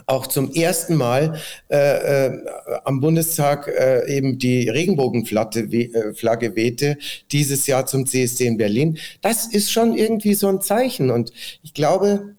[0.04, 2.44] auch zum ersten Mal äh, äh,
[2.84, 6.98] am Bundestag äh, eben die Regenbogenflagge äh, Flagge wehte,
[7.32, 8.98] dieses Jahr zum CSD in Berlin.
[9.22, 11.10] Das ist schon irgendwie so ein Zeichen.
[11.10, 11.32] Und
[11.62, 12.36] ich glaube,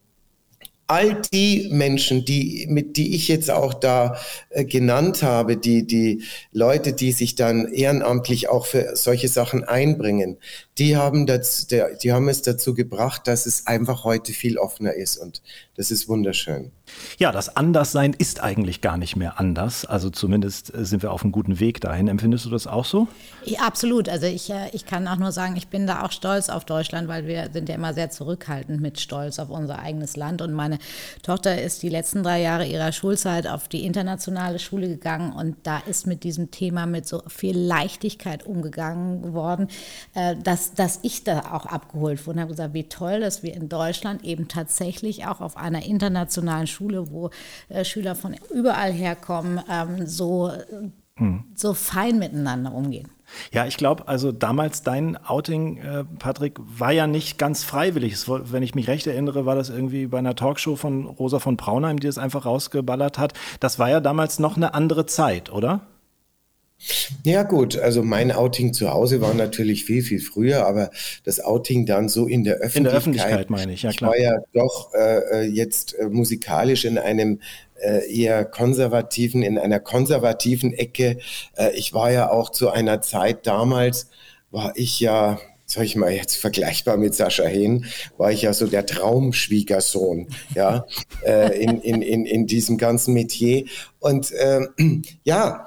[0.88, 4.18] all die Menschen, die, mit die ich jetzt auch da
[4.49, 10.38] äh, genannt habe, die, die Leute, die sich dann ehrenamtlich auch für solche Sachen einbringen,
[10.78, 14.94] die haben, das, der, die haben es dazu gebracht, dass es einfach heute viel offener
[14.94, 15.42] ist und
[15.76, 16.72] das ist wunderschön.
[17.18, 19.86] Ja, das Anderssein ist eigentlich gar nicht mehr anders.
[19.86, 22.08] Also zumindest äh, sind wir auf einem guten Weg dahin.
[22.08, 23.08] Empfindest du das auch so?
[23.44, 24.08] Ja, absolut.
[24.10, 27.08] Also ich, äh, ich kann auch nur sagen, ich bin da auch stolz auf Deutschland,
[27.08, 30.42] weil wir sind ja immer sehr zurückhaltend mit Stolz auf unser eigenes Land.
[30.42, 30.80] Und meine
[31.24, 35.80] Tochter ist die letzten drei Jahre ihrer Schulzeit auf die internationale Schule gegangen und da
[35.80, 39.68] ist mit diesem Thema mit so viel Leichtigkeit umgegangen worden,
[40.16, 40.36] äh,
[40.68, 43.70] dass, dass ich da auch abgeholt wurde und habe gesagt, wie toll, dass wir in
[43.70, 47.30] Deutschland eben tatsächlich auch auf einer internationalen Schule, wo
[47.70, 50.51] äh, Schüler von überall herkommen, ähm, so,
[51.15, 51.43] hm.
[51.55, 53.09] so fein miteinander umgehen.
[53.51, 58.13] Ja, ich glaube, also damals dein Outing, äh, Patrick, war ja nicht ganz freiwillig.
[58.13, 61.57] Es, wenn ich mich recht erinnere, war das irgendwie bei einer Talkshow von Rosa von
[61.57, 63.34] Braunheim, die es einfach rausgeballert hat.
[63.59, 65.82] Das war ja damals noch eine andere Zeit, oder?
[67.24, 70.92] Ja gut, also mein Outing zu Hause war natürlich viel, viel früher, aber
[71.24, 72.78] das Outing dann so in der Öffentlichkeit.
[72.78, 74.16] In der Öffentlichkeit meine ich, ja klar.
[74.16, 77.40] Ich war ja doch äh, äh jetzt äh, musikalisch in einem
[77.82, 81.18] äh, eher konservativen, in einer konservativen Ecke.
[81.56, 84.10] Äh, ich war ja auch zu einer Zeit damals,
[84.52, 87.86] war ich ja, sag ich mal jetzt vergleichbar mit Sascha Hehn,
[88.18, 90.86] war ich ja so der Traumschwiegersohn, ja,
[91.26, 93.66] äh, in, in, in, in diesem ganzen Metier.
[94.00, 94.62] Und äh,
[95.24, 95.66] ja,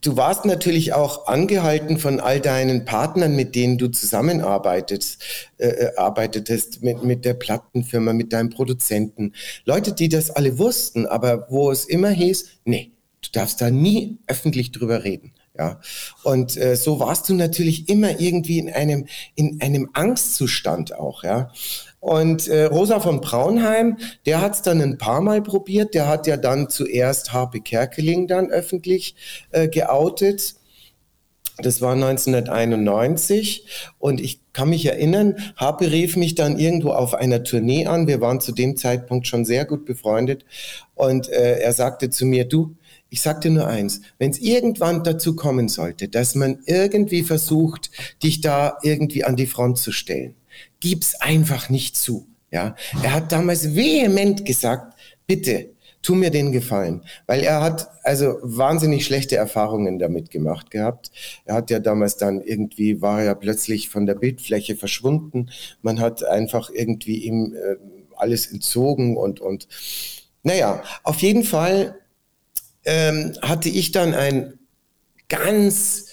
[0.00, 5.22] du warst natürlich auch angehalten von all deinen Partnern, mit denen du zusammenarbeitest,
[5.58, 9.34] äh, äh, arbeitetest, mit, mit der Plattenfirma, mit deinem Produzenten.
[9.64, 14.18] Leute, die das alle wussten, aber wo es immer hieß, nee, du darfst da nie
[14.26, 15.32] öffentlich drüber reden.
[15.58, 15.80] Ja,
[16.22, 21.52] und äh, so warst du natürlich immer irgendwie in einem in einem Angstzustand auch, ja.
[22.00, 25.94] Und äh, Rosa von Braunheim, der hat es dann ein paar Mal probiert.
[25.94, 29.14] Der hat ja dann zuerst Harpe Kerkeling dann öffentlich
[29.50, 30.54] äh, geoutet.
[31.62, 33.66] Das war 1991
[33.98, 38.06] und ich kann mich erinnern, Harpe rief mich dann irgendwo auf einer Tournee an.
[38.06, 40.44] Wir waren zu dem Zeitpunkt schon sehr gut befreundet
[40.94, 42.76] und äh, er sagte zu mir, du,
[43.10, 47.90] ich sag dir nur eins, wenn es irgendwann dazu kommen sollte, dass man irgendwie versucht,
[48.22, 50.36] dich da irgendwie an die Front zu stellen,
[50.80, 52.26] gib's einfach nicht zu.
[52.50, 54.94] Ja, er hat damals vehement gesagt,
[55.26, 55.70] bitte,
[56.02, 61.12] tu mir den Gefallen, weil er hat also wahnsinnig schlechte Erfahrungen damit gemacht gehabt.
[61.44, 65.50] Er hat ja damals dann irgendwie war er plötzlich von der Bildfläche verschwunden.
[65.82, 67.76] Man hat einfach irgendwie ihm äh,
[68.16, 69.68] alles entzogen und und
[70.42, 71.98] naja, auf jeden Fall
[72.84, 74.58] ähm, hatte ich dann ein
[75.28, 76.06] ganz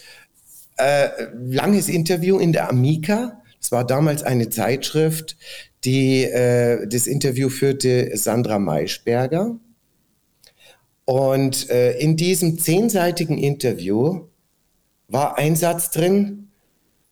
[0.77, 5.37] äh, langes Interview in der Amica es war damals eine Zeitschrift,
[5.83, 9.57] die äh, das Interview führte Sandra Maischberger.
[11.05, 14.27] Und äh, in diesem zehnseitigen Interview
[15.07, 16.49] war ein Satz drin.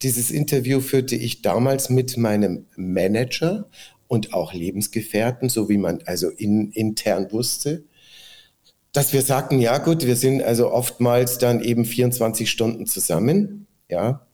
[0.02, 3.70] Dieses Interview führte ich damals mit meinem Manager
[4.08, 7.86] und auch Lebensgefährten, so wie man also in, intern wusste,
[8.92, 14.25] dass wir sagten, ja gut, wir sind also oftmals dann eben 24 Stunden zusammen, ja.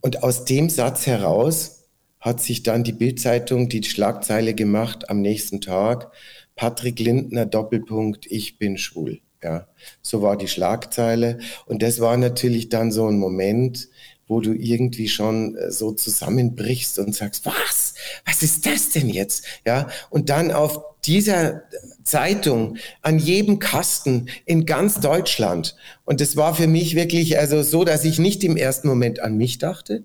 [0.00, 1.88] Und aus dem Satz heraus
[2.20, 6.12] hat sich dann die Bildzeitung die Schlagzeile gemacht am nächsten Tag.
[6.54, 9.20] Patrick Lindner Doppelpunkt, ich bin schwul.
[9.42, 9.66] Ja,
[10.02, 11.38] so war die Schlagzeile.
[11.64, 13.88] Und das war natürlich dann so ein Moment,
[14.30, 17.94] wo du irgendwie schon äh, so zusammenbrichst und sagst, was?
[18.24, 19.44] Was ist das denn jetzt?
[19.66, 21.64] Ja, und dann auf dieser
[22.04, 25.76] Zeitung an jedem Kasten in ganz Deutschland.
[26.04, 29.36] Und es war für mich wirklich also so, dass ich nicht im ersten Moment an
[29.36, 30.04] mich dachte,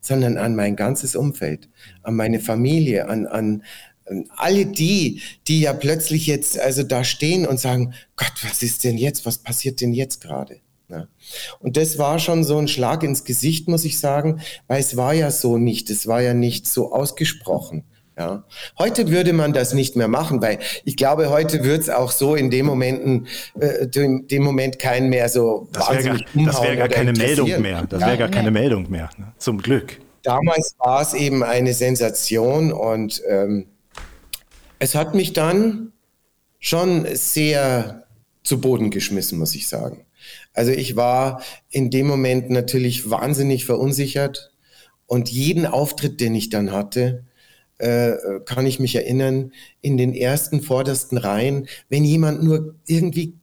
[0.00, 1.68] sondern an mein ganzes Umfeld,
[2.02, 3.62] an meine Familie, an, an
[4.36, 8.96] alle die, die ja plötzlich jetzt also da stehen und sagen, Gott, was ist denn
[8.96, 9.26] jetzt?
[9.26, 10.60] Was passiert denn jetzt gerade?
[10.88, 11.06] Ja.
[11.60, 15.12] Und das war schon so ein Schlag ins Gesicht, muss ich sagen, weil es war
[15.12, 17.84] ja so nicht, es war ja nicht so ausgesprochen.
[18.18, 18.42] Ja.
[18.78, 22.34] Heute würde man das nicht mehr machen, weil ich glaube, heute wird es auch so
[22.34, 23.28] in dem Momenten,
[23.60, 27.60] äh, dem, dem Moment keinen mehr so das wahnsinnig gar, Das wäre gar keine Meldung
[27.60, 27.86] mehr.
[27.88, 29.08] Das wäre gar keine Meldung mehr.
[29.18, 29.32] Ne?
[29.38, 30.00] Zum Glück.
[30.24, 33.66] Damals war es eben eine Sensation und ähm,
[34.80, 35.92] es hat mich dann
[36.58, 38.04] schon sehr
[38.42, 40.04] zu Boden geschmissen, muss ich sagen.
[40.58, 41.40] Also ich war
[41.70, 44.52] in dem Moment natürlich wahnsinnig verunsichert
[45.06, 47.24] und jeden Auftritt, den ich dann hatte,
[47.78, 49.52] äh, kann ich mich erinnern,
[49.82, 53.38] in den ersten vordersten Reihen, wenn jemand nur irgendwie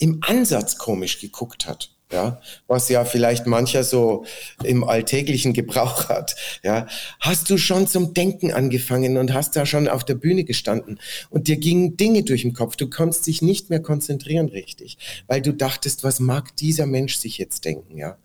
[0.00, 4.24] im Ansatz komisch geguckt hat ja, was ja vielleicht mancher so
[4.62, 6.86] im alltäglichen Gebrauch hat, ja,
[7.18, 11.00] hast du schon zum Denken angefangen und hast da schon auf der Bühne gestanden
[11.30, 12.76] und dir gingen Dinge durch den Kopf.
[12.76, 17.38] Du konntest dich nicht mehr konzentrieren richtig, weil du dachtest, was mag dieser Mensch sich
[17.38, 18.18] jetzt denken, ja.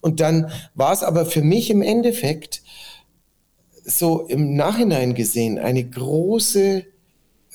[0.00, 2.62] Und dann war es aber für mich im Endeffekt
[3.84, 6.86] so im Nachhinein gesehen eine große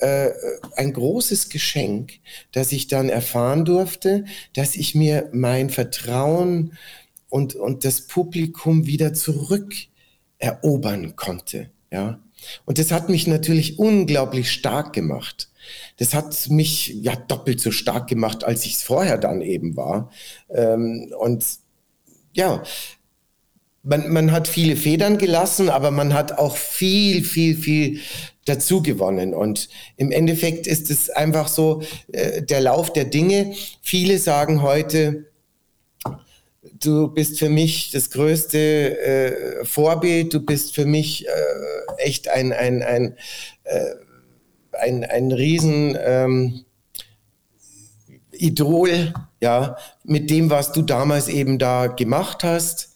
[0.02, 0.32] äh,
[0.76, 2.14] ein großes Geschenk,
[2.50, 6.76] dass ich dann erfahren durfte, dass ich mir mein Vertrauen
[7.28, 9.72] und, und das Publikum wieder zurück
[10.38, 11.70] erobern konnte.
[11.92, 12.18] Ja.
[12.64, 15.50] Und das hat mich natürlich unglaublich stark gemacht.
[15.98, 20.10] Das hat mich ja doppelt so stark gemacht, als ich es vorher dann eben war.
[20.50, 21.44] Ähm, und
[22.32, 22.64] ja,
[23.84, 28.00] man, man hat viele Federn gelassen, aber man hat auch viel, viel, viel
[28.44, 29.34] dazu gewonnen.
[29.34, 31.82] Und im Endeffekt ist es einfach so
[32.12, 33.54] äh, der Lauf der Dinge.
[33.82, 35.26] Viele sagen heute,
[36.80, 41.30] du bist für mich das größte äh, Vorbild, du bist für mich äh,
[41.98, 43.16] echt ein, ein, ein,
[43.64, 43.94] äh,
[44.72, 46.64] ein, ein Riesen ähm,
[48.32, 52.91] Idol, ja, mit dem, was du damals eben da gemacht hast.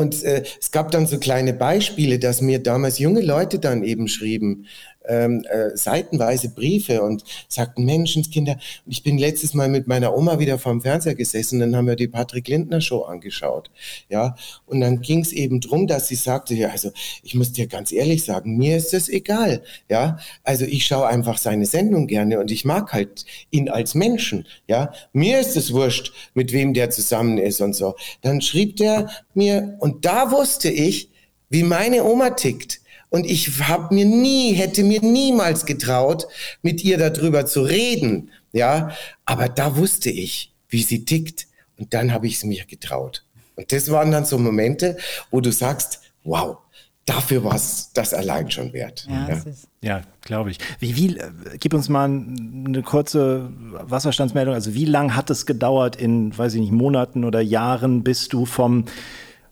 [0.00, 4.08] Und äh, es gab dann so kleine Beispiele, dass mir damals junge Leute dann eben
[4.08, 4.64] schrieben,
[5.08, 10.58] ähm, äh, seitenweise Briefe und sagten, Menschenskinder, ich bin letztes Mal mit meiner Oma wieder
[10.58, 13.70] vorm Fernseher gesessen, dann haben wir die Patrick Lindner Show angeschaut.
[14.08, 14.36] Ja,
[14.66, 16.90] und dann ging es eben drum, dass sie sagte, ja, also
[17.22, 19.62] ich muss dir ganz ehrlich sagen, mir ist das egal.
[19.88, 24.46] Ja, also ich schaue einfach seine Sendung gerne und ich mag halt ihn als Menschen.
[24.68, 27.94] Ja, mir ist es wurscht, mit wem der zusammen ist und so.
[28.22, 31.10] Dann schrieb der mir, und da wusste ich,
[31.48, 32.79] wie meine Oma tickt.
[33.10, 36.26] Und ich habe mir nie, hätte mir niemals getraut,
[36.62, 38.30] mit ihr darüber zu reden.
[38.52, 38.92] Ja,
[39.24, 41.46] aber da wusste ich, wie sie tickt.
[41.76, 43.24] Und dann habe ich es mir getraut.
[43.56, 44.96] Und das waren dann so Momente,
[45.30, 46.58] wo du sagst, wow,
[47.04, 49.06] dafür war es das allein schon wert.
[49.08, 49.42] Ja, ja.
[49.82, 50.58] ja glaube ich.
[50.78, 54.54] Wie, wie, äh, gib uns mal eine kurze Wasserstandsmeldung.
[54.54, 58.46] Also wie lange hat es gedauert in, weiß ich nicht, Monaten oder Jahren, bis du
[58.46, 58.84] vom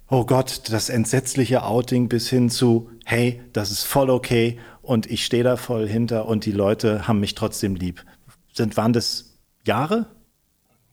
[0.09, 5.25] oh Gott, das entsetzliche Outing bis hin zu, hey, das ist voll okay und ich
[5.25, 8.05] stehe da voll hinter und die Leute haben mich trotzdem lieb.
[8.53, 10.07] Sind, waren das Jahre?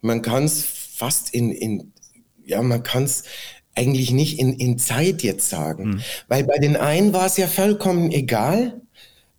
[0.02, 1.94] Man kann es fast in, in,
[2.46, 3.24] ja, man kann es
[3.74, 6.02] eigentlich nicht in, in Zeit jetzt sagen, mhm.
[6.28, 8.82] weil bei den einen war es ja vollkommen egal.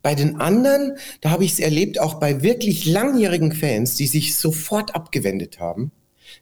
[0.03, 4.37] Bei den anderen, da habe ich es erlebt, auch bei wirklich langjährigen Fans, die sich
[4.37, 5.91] sofort abgewendet haben,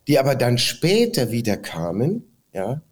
[0.06, 2.82] die aber dann später wieder kamen, ja,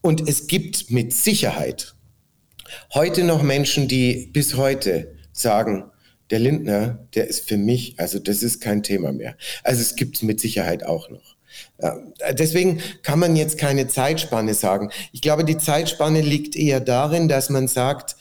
[0.00, 1.94] und es gibt mit Sicherheit
[2.94, 5.90] heute noch Menschen, die bis heute sagen,
[6.30, 9.36] der Lindner, der ist für mich, also das ist kein Thema mehr.
[9.62, 11.36] Also es gibt es mit Sicherheit auch noch.
[12.32, 14.90] Deswegen kann man jetzt keine Zeitspanne sagen.
[15.12, 18.16] Ich glaube, die Zeitspanne liegt eher darin, dass man sagt,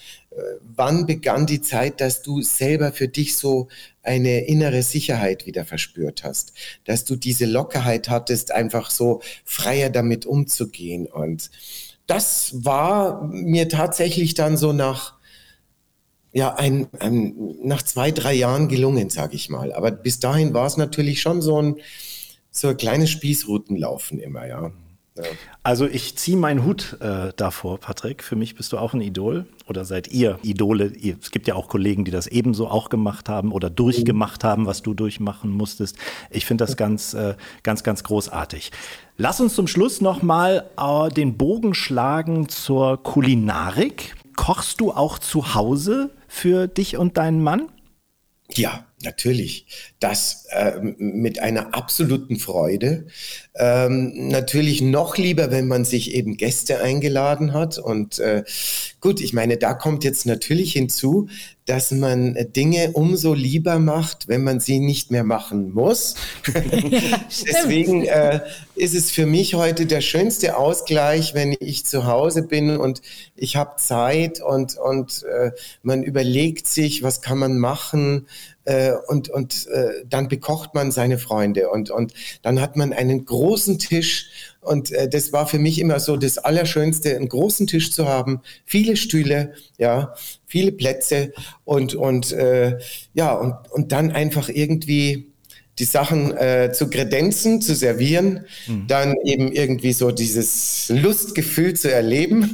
[0.75, 3.67] wann begann die Zeit, dass du selber für dich so
[4.03, 6.53] eine innere Sicherheit wieder verspürt hast,
[6.85, 11.07] dass du diese Lockerheit hattest, einfach so freier damit umzugehen.
[11.07, 11.49] Und
[12.05, 15.17] das war mir tatsächlich dann so nach
[16.33, 17.33] ja, ein, ein,
[17.63, 19.73] nach zwei, drei Jahren gelungen, sage ich mal.
[19.73, 21.75] Aber bis dahin war es natürlich schon so ein,
[22.51, 24.71] so ein kleines Spießrutenlaufen immer, ja.
[25.63, 28.23] Also ich ziehe meinen Hut äh, davor, Patrick.
[28.23, 30.91] Für mich bist du auch ein Idol oder seid ihr Idole.
[31.21, 34.81] Es gibt ja auch Kollegen, die das ebenso auch gemacht haben oder durchgemacht haben, was
[34.81, 35.97] du durchmachen musstest.
[36.29, 38.71] Ich finde das ganz, äh, ganz, ganz großartig.
[39.17, 44.15] Lass uns zum Schluss nochmal äh, den Bogen schlagen zur Kulinarik.
[44.35, 47.69] Kochst du auch zu Hause für dich und deinen Mann?
[48.53, 49.65] Ja, natürlich.
[49.99, 53.07] Das äh, mit einer absoluten Freude.
[53.55, 57.77] Ähm, natürlich noch lieber, wenn man sich eben Gäste eingeladen hat.
[57.77, 58.43] Und äh,
[58.99, 61.27] gut, ich meine, da kommt jetzt natürlich hinzu,
[61.65, 66.15] dass man Dinge umso lieber macht, wenn man sie nicht mehr machen muss.
[66.87, 68.39] Ja, Deswegen äh,
[68.75, 73.01] ist es für mich heute der schönste Ausgleich, wenn ich zu Hause bin und
[73.35, 75.51] ich habe Zeit und, und äh,
[75.83, 78.27] man überlegt sich, was kann man machen
[78.67, 83.23] äh, und, und äh, dann bekocht man seine Freunde und, und dann hat man einen
[83.23, 87.91] großen Tisch und äh, das war für mich immer so das Allerschönste, einen großen Tisch
[87.93, 90.13] zu haben, viele Stühle, ja,
[90.45, 91.31] viele Plätze
[91.63, 92.77] und, und äh,
[93.13, 95.31] ja, und, und dann einfach irgendwie
[95.79, 98.87] die Sachen äh, zu kredenzen, zu servieren, mhm.
[98.87, 102.53] dann eben irgendwie so dieses Lustgefühl zu erleben,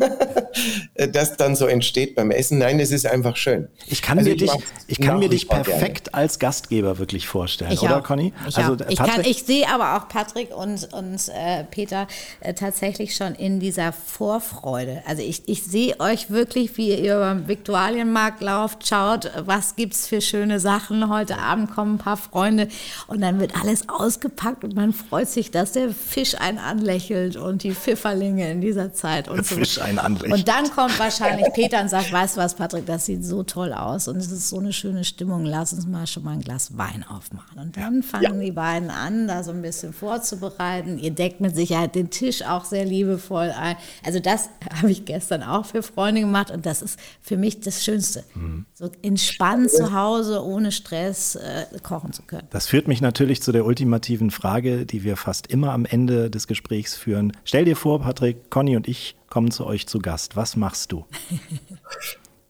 [1.14, 2.58] das dann so entsteht beim Essen.
[2.58, 3.70] Nein, es ist einfach schön.
[3.88, 4.52] Ich kann also mir ich dich,
[4.88, 6.24] ich kann mir dich perfekt gerne.
[6.24, 8.04] als Gastgeber wirklich vorstellen, ich oder auch.
[8.04, 8.34] Conny?
[8.48, 12.08] Ich, also, ich, kann, ich sehe aber auch Patrick und, und äh, Peter
[12.42, 15.02] äh, tatsächlich schon in dieser Vorfreude.
[15.06, 20.08] Also ich, ich sehe euch wirklich, wie ihr beim Viktualienmarkt lauft, schaut, was gibt es
[20.08, 21.10] für schöne Sachen.
[21.10, 22.68] Heute Abend kommen ein paar Freunde
[23.13, 27.64] und dann wird alles ausgepackt und man freut sich, dass der Fisch einen anlächelt und
[27.64, 29.56] die Pfifferlinge in dieser Zeit und der so.
[29.56, 30.34] Fisch einen anlächelt.
[30.34, 33.44] Und dann kommt kommt wahrscheinlich Peter und sagt, weißt du was, Patrick, das sieht so
[33.44, 36.42] toll aus und es ist so eine schöne Stimmung, lass uns mal schon mal ein
[36.42, 37.58] Glas Wein aufmachen.
[37.60, 38.32] Und dann fangen ja.
[38.32, 40.98] die beiden an, da so ein bisschen vorzubereiten.
[40.98, 43.76] Ihr deckt mit Sicherheit den Tisch auch sehr liebevoll ein.
[44.06, 47.84] Also das habe ich gestern auch für Freunde gemacht und das ist für mich das
[47.84, 48.24] Schönste.
[48.34, 48.66] Mhm.
[48.74, 52.48] So entspannt zu Hause, ohne Stress äh, kochen zu können.
[52.50, 56.48] Das führt mich natürlich zu der ultimativen Frage, die wir fast immer am Ende des
[56.48, 57.34] Gesprächs führen.
[57.44, 60.36] Stell dir vor, Patrick, Conny und ich kommen zu euch zu Gast.
[60.36, 61.06] Was machst du?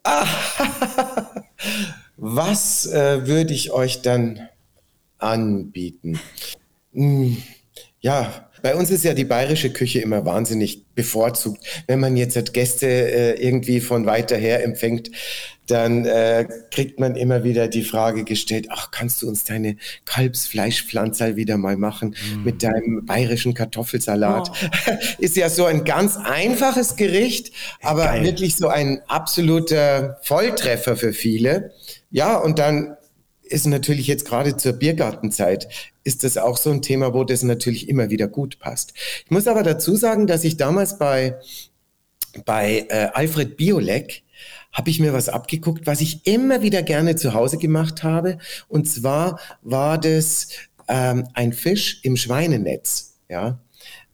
[2.15, 4.39] Was äh, würde ich euch dann
[5.17, 6.19] anbieten?
[6.93, 7.37] Hm,
[7.99, 11.61] ja, bei uns ist ja die bayerische Küche immer wahnsinnig bevorzugt.
[11.85, 15.11] Wenn man jetzt Gäste äh, irgendwie von weiter her empfängt,
[15.67, 21.35] dann äh, kriegt man immer wieder die Frage gestellt, ach, kannst du uns deine Kalbsfleischpflanzerl
[21.35, 22.43] wieder mal machen mm.
[22.43, 24.49] mit deinem bayerischen Kartoffelsalat?
[24.49, 24.91] Oh.
[25.19, 27.51] Ist ja so ein ganz einfaches Gericht,
[27.81, 28.23] aber Geil.
[28.23, 31.73] wirklich so ein absoluter Volltreffer für viele.
[32.11, 32.95] Ja, und dann
[33.43, 35.67] ist natürlich jetzt gerade zur Biergartenzeit,
[36.03, 38.93] ist das auch so ein Thema, wo das natürlich immer wieder gut passt.
[39.25, 41.37] Ich muss aber dazu sagen, dass ich damals bei,
[42.45, 44.23] bei äh, Alfred Biolek
[44.71, 48.39] habe ich mir was abgeguckt, was ich immer wieder gerne zu Hause gemacht habe.
[48.67, 50.47] Und zwar war das
[50.87, 53.19] ähm, ein Fisch im Schweinenetz.
[53.29, 53.59] Ja,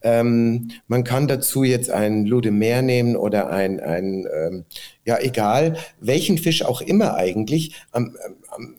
[0.02, 4.64] ähm, man kann dazu jetzt ein Lude Meer nehmen oder ein, ein ähm,
[5.04, 7.74] ja egal, welchen Fisch auch immer eigentlich.
[7.90, 8.16] Am,
[8.48, 8.76] am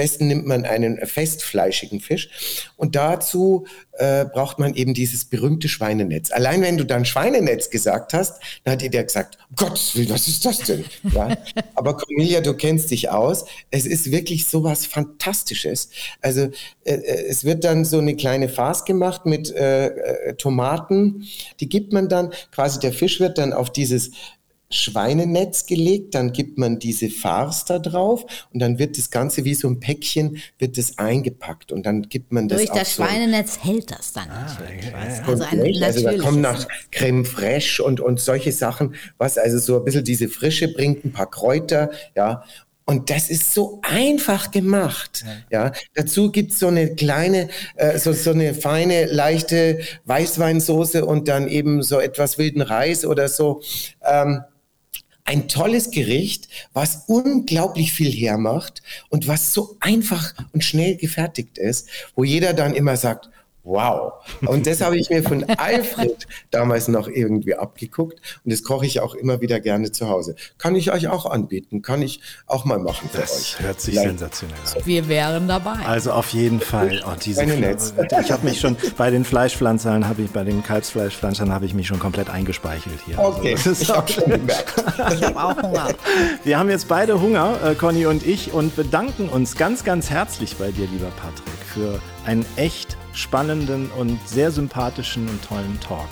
[0.00, 2.30] besten nimmt man einen festfleischigen Fisch.
[2.76, 3.66] Und dazu
[3.98, 6.30] äh, braucht man eben dieses berühmte Schweinenetz.
[6.30, 9.36] Allein wenn du dann Schweinenetz gesagt hast, dann hat jeder gesagt,
[9.94, 10.86] Willen, was ist das denn?
[11.14, 11.36] Ja?
[11.74, 13.44] Aber Cornelia, du kennst dich aus.
[13.70, 15.90] Es ist wirklich so was Fantastisches.
[16.22, 16.48] Also
[16.84, 21.26] äh, äh, es wird dann so eine kleine Farce gemacht mit äh, äh, Tomaten.
[21.60, 24.12] Die gibt man dann, quasi der Fisch wird dann auf dieses
[24.70, 29.54] Schweinenetz gelegt, dann gibt man diese Farce da drauf und dann wird das Ganze wie
[29.54, 33.58] so ein Päckchen, wird das eingepackt und dann gibt man das Durch das so Schweinenetz
[33.62, 34.94] hält das dann ah, natürlich.
[35.26, 39.78] Also, ein also da kommen nach Creme fraiche und, und solche Sachen, was also so
[39.78, 42.44] ein bisschen diese Frische bringt, ein paar Kräuter, ja,
[42.90, 45.24] und das ist so einfach gemacht.
[45.48, 45.72] Ja, ja.
[45.94, 51.84] dazu gibt's so eine kleine, äh, so, so eine feine, leichte Weißweinsoße und dann eben
[51.84, 53.62] so etwas wilden Reis oder so.
[54.04, 54.42] Ähm,
[55.30, 61.88] ein tolles Gericht, was unglaublich viel hermacht und was so einfach und schnell gefertigt ist,
[62.16, 63.30] wo jeder dann immer sagt,
[63.62, 64.12] Wow.
[64.46, 68.20] Und das habe ich mir von Alfred damals noch irgendwie abgeguckt.
[68.44, 70.34] Und das koche ich auch immer wieder gerne zu Hause.
[70.56, 71.82] Kann ich euch auch anbieten.
[71.82, 73.56] Kann ich auch mal machen für das euch.
[73.58, 74.08] Das hört sich Vielleicht.
[74.08, 74.86] sensationell an.
[74.86, 75.76] Wir wären dabei.
[75.86, 77.02] Also auf jeden Fall.
[77.06, 77.92] Oh, diese Netz.
[78.22, 81.86] Ich habe mich schon bei den Fleischpflanzern, habe ich bei den Kalbsfleischpflanzern habe ich mich
[81.86, 83.18] schon komplett eingespeichelt hier.
[83.18, 84.74] Okay, also, ich habe schon gemerkt.
[85.14, 85.88] ich habe auch Hunger.
[86.44, 90.56] Wir haben jetzt beide Hunger, äh, Conny und ich, und bedanken uns ganz, ganz herzlich
[90.56, 96.08] bei dir, lieber Patrick, für ein echt spannenden und sehr sympathischen und tollen Talk.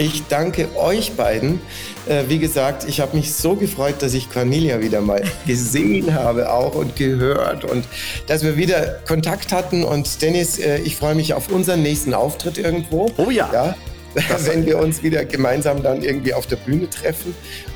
[0.00, 1.60] Ich danke euch beiden.
[2.06, 6.52] Äh, wie gesagt, ich habe mich so gefreut, dass ich Cornelia wieder mal gesehen habe
[6.52, 7.84] auch und gehört und
[8.28, 9.82] dass wir wieder Kontakt hatten.
[9.82, 13.10] Und Dennis, äh, ich freue mich auf unseren nächsten Auftritt irgendwo.
[13.16, 13.50] Oh ja.
[13.52, 13.76] ja
[14.44, 17.34] wenn wir uns wieder gemeinsam dann irgendwie auf der Bühne treffen.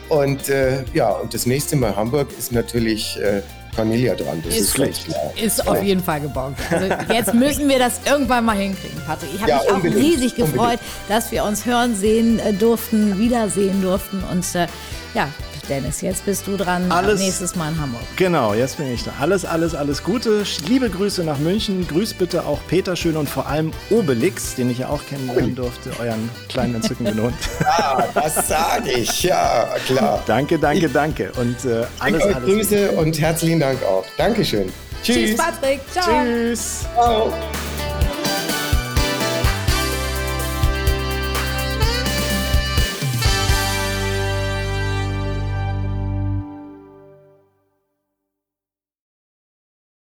[0.08, 3.42] Und äh, ja, und das nächste Mal Hamburg ist natürlich äh,
[3.74, 4.42] Cornelia dran.
[4.44, 5.32] Das ist, ist klar.
[5.40, 6.58] Ist auf jeden Fall geborgt.
[6.70, 9.30] Also jetzt müssen wir das irgendwann mal hinkriegen, Patrick.
[9.34, 10.80] Ich habe ja, mich auch riesig gefreut, unbedingt.
[11.08, 14.22] dass wir uns hören, sehen äh, durften, wiedersehen durften.
[14.30, 14.66] Und äh,
[15.14, 15.28] ja,
[15.72, 16.92] Dennis, jetzt bist du dran.
[16.92, 18.02] Alles, nächstes Mal in Hamburg.
[18.16, 19.12] Genau, jetzt bin ich da.
[19.18, 20.42] Alles, alles, alles Gute.
[20.68, 21.88] Liebe Grüße nach München.
[21.88, 25.90] Grüß bitte auch Peter Schön und vor allem Obelix, den ich ja auch kennenlernen durfte,
[25.98, 27.34] euren kleinen entzückenden Hund.
[27.60, 29.22] Ja, das sage ich.
[29.22, 30.22] Ja, klar.
[30.26, 31.32] danke, danke, danke.
[31.40, 34.04] Und äh, alles, alles Grüße und herzlichen Dank auch.
[34.18, 34.70] Dankeschön.
[35.02, 35.16] Tschüss.
[35.16, 35.80] Tschüss, Patrick.
[35.90, 36.22] Ciao.
[36.22, 36.80] Tschüss.
[36.94, 37.32] Ciao.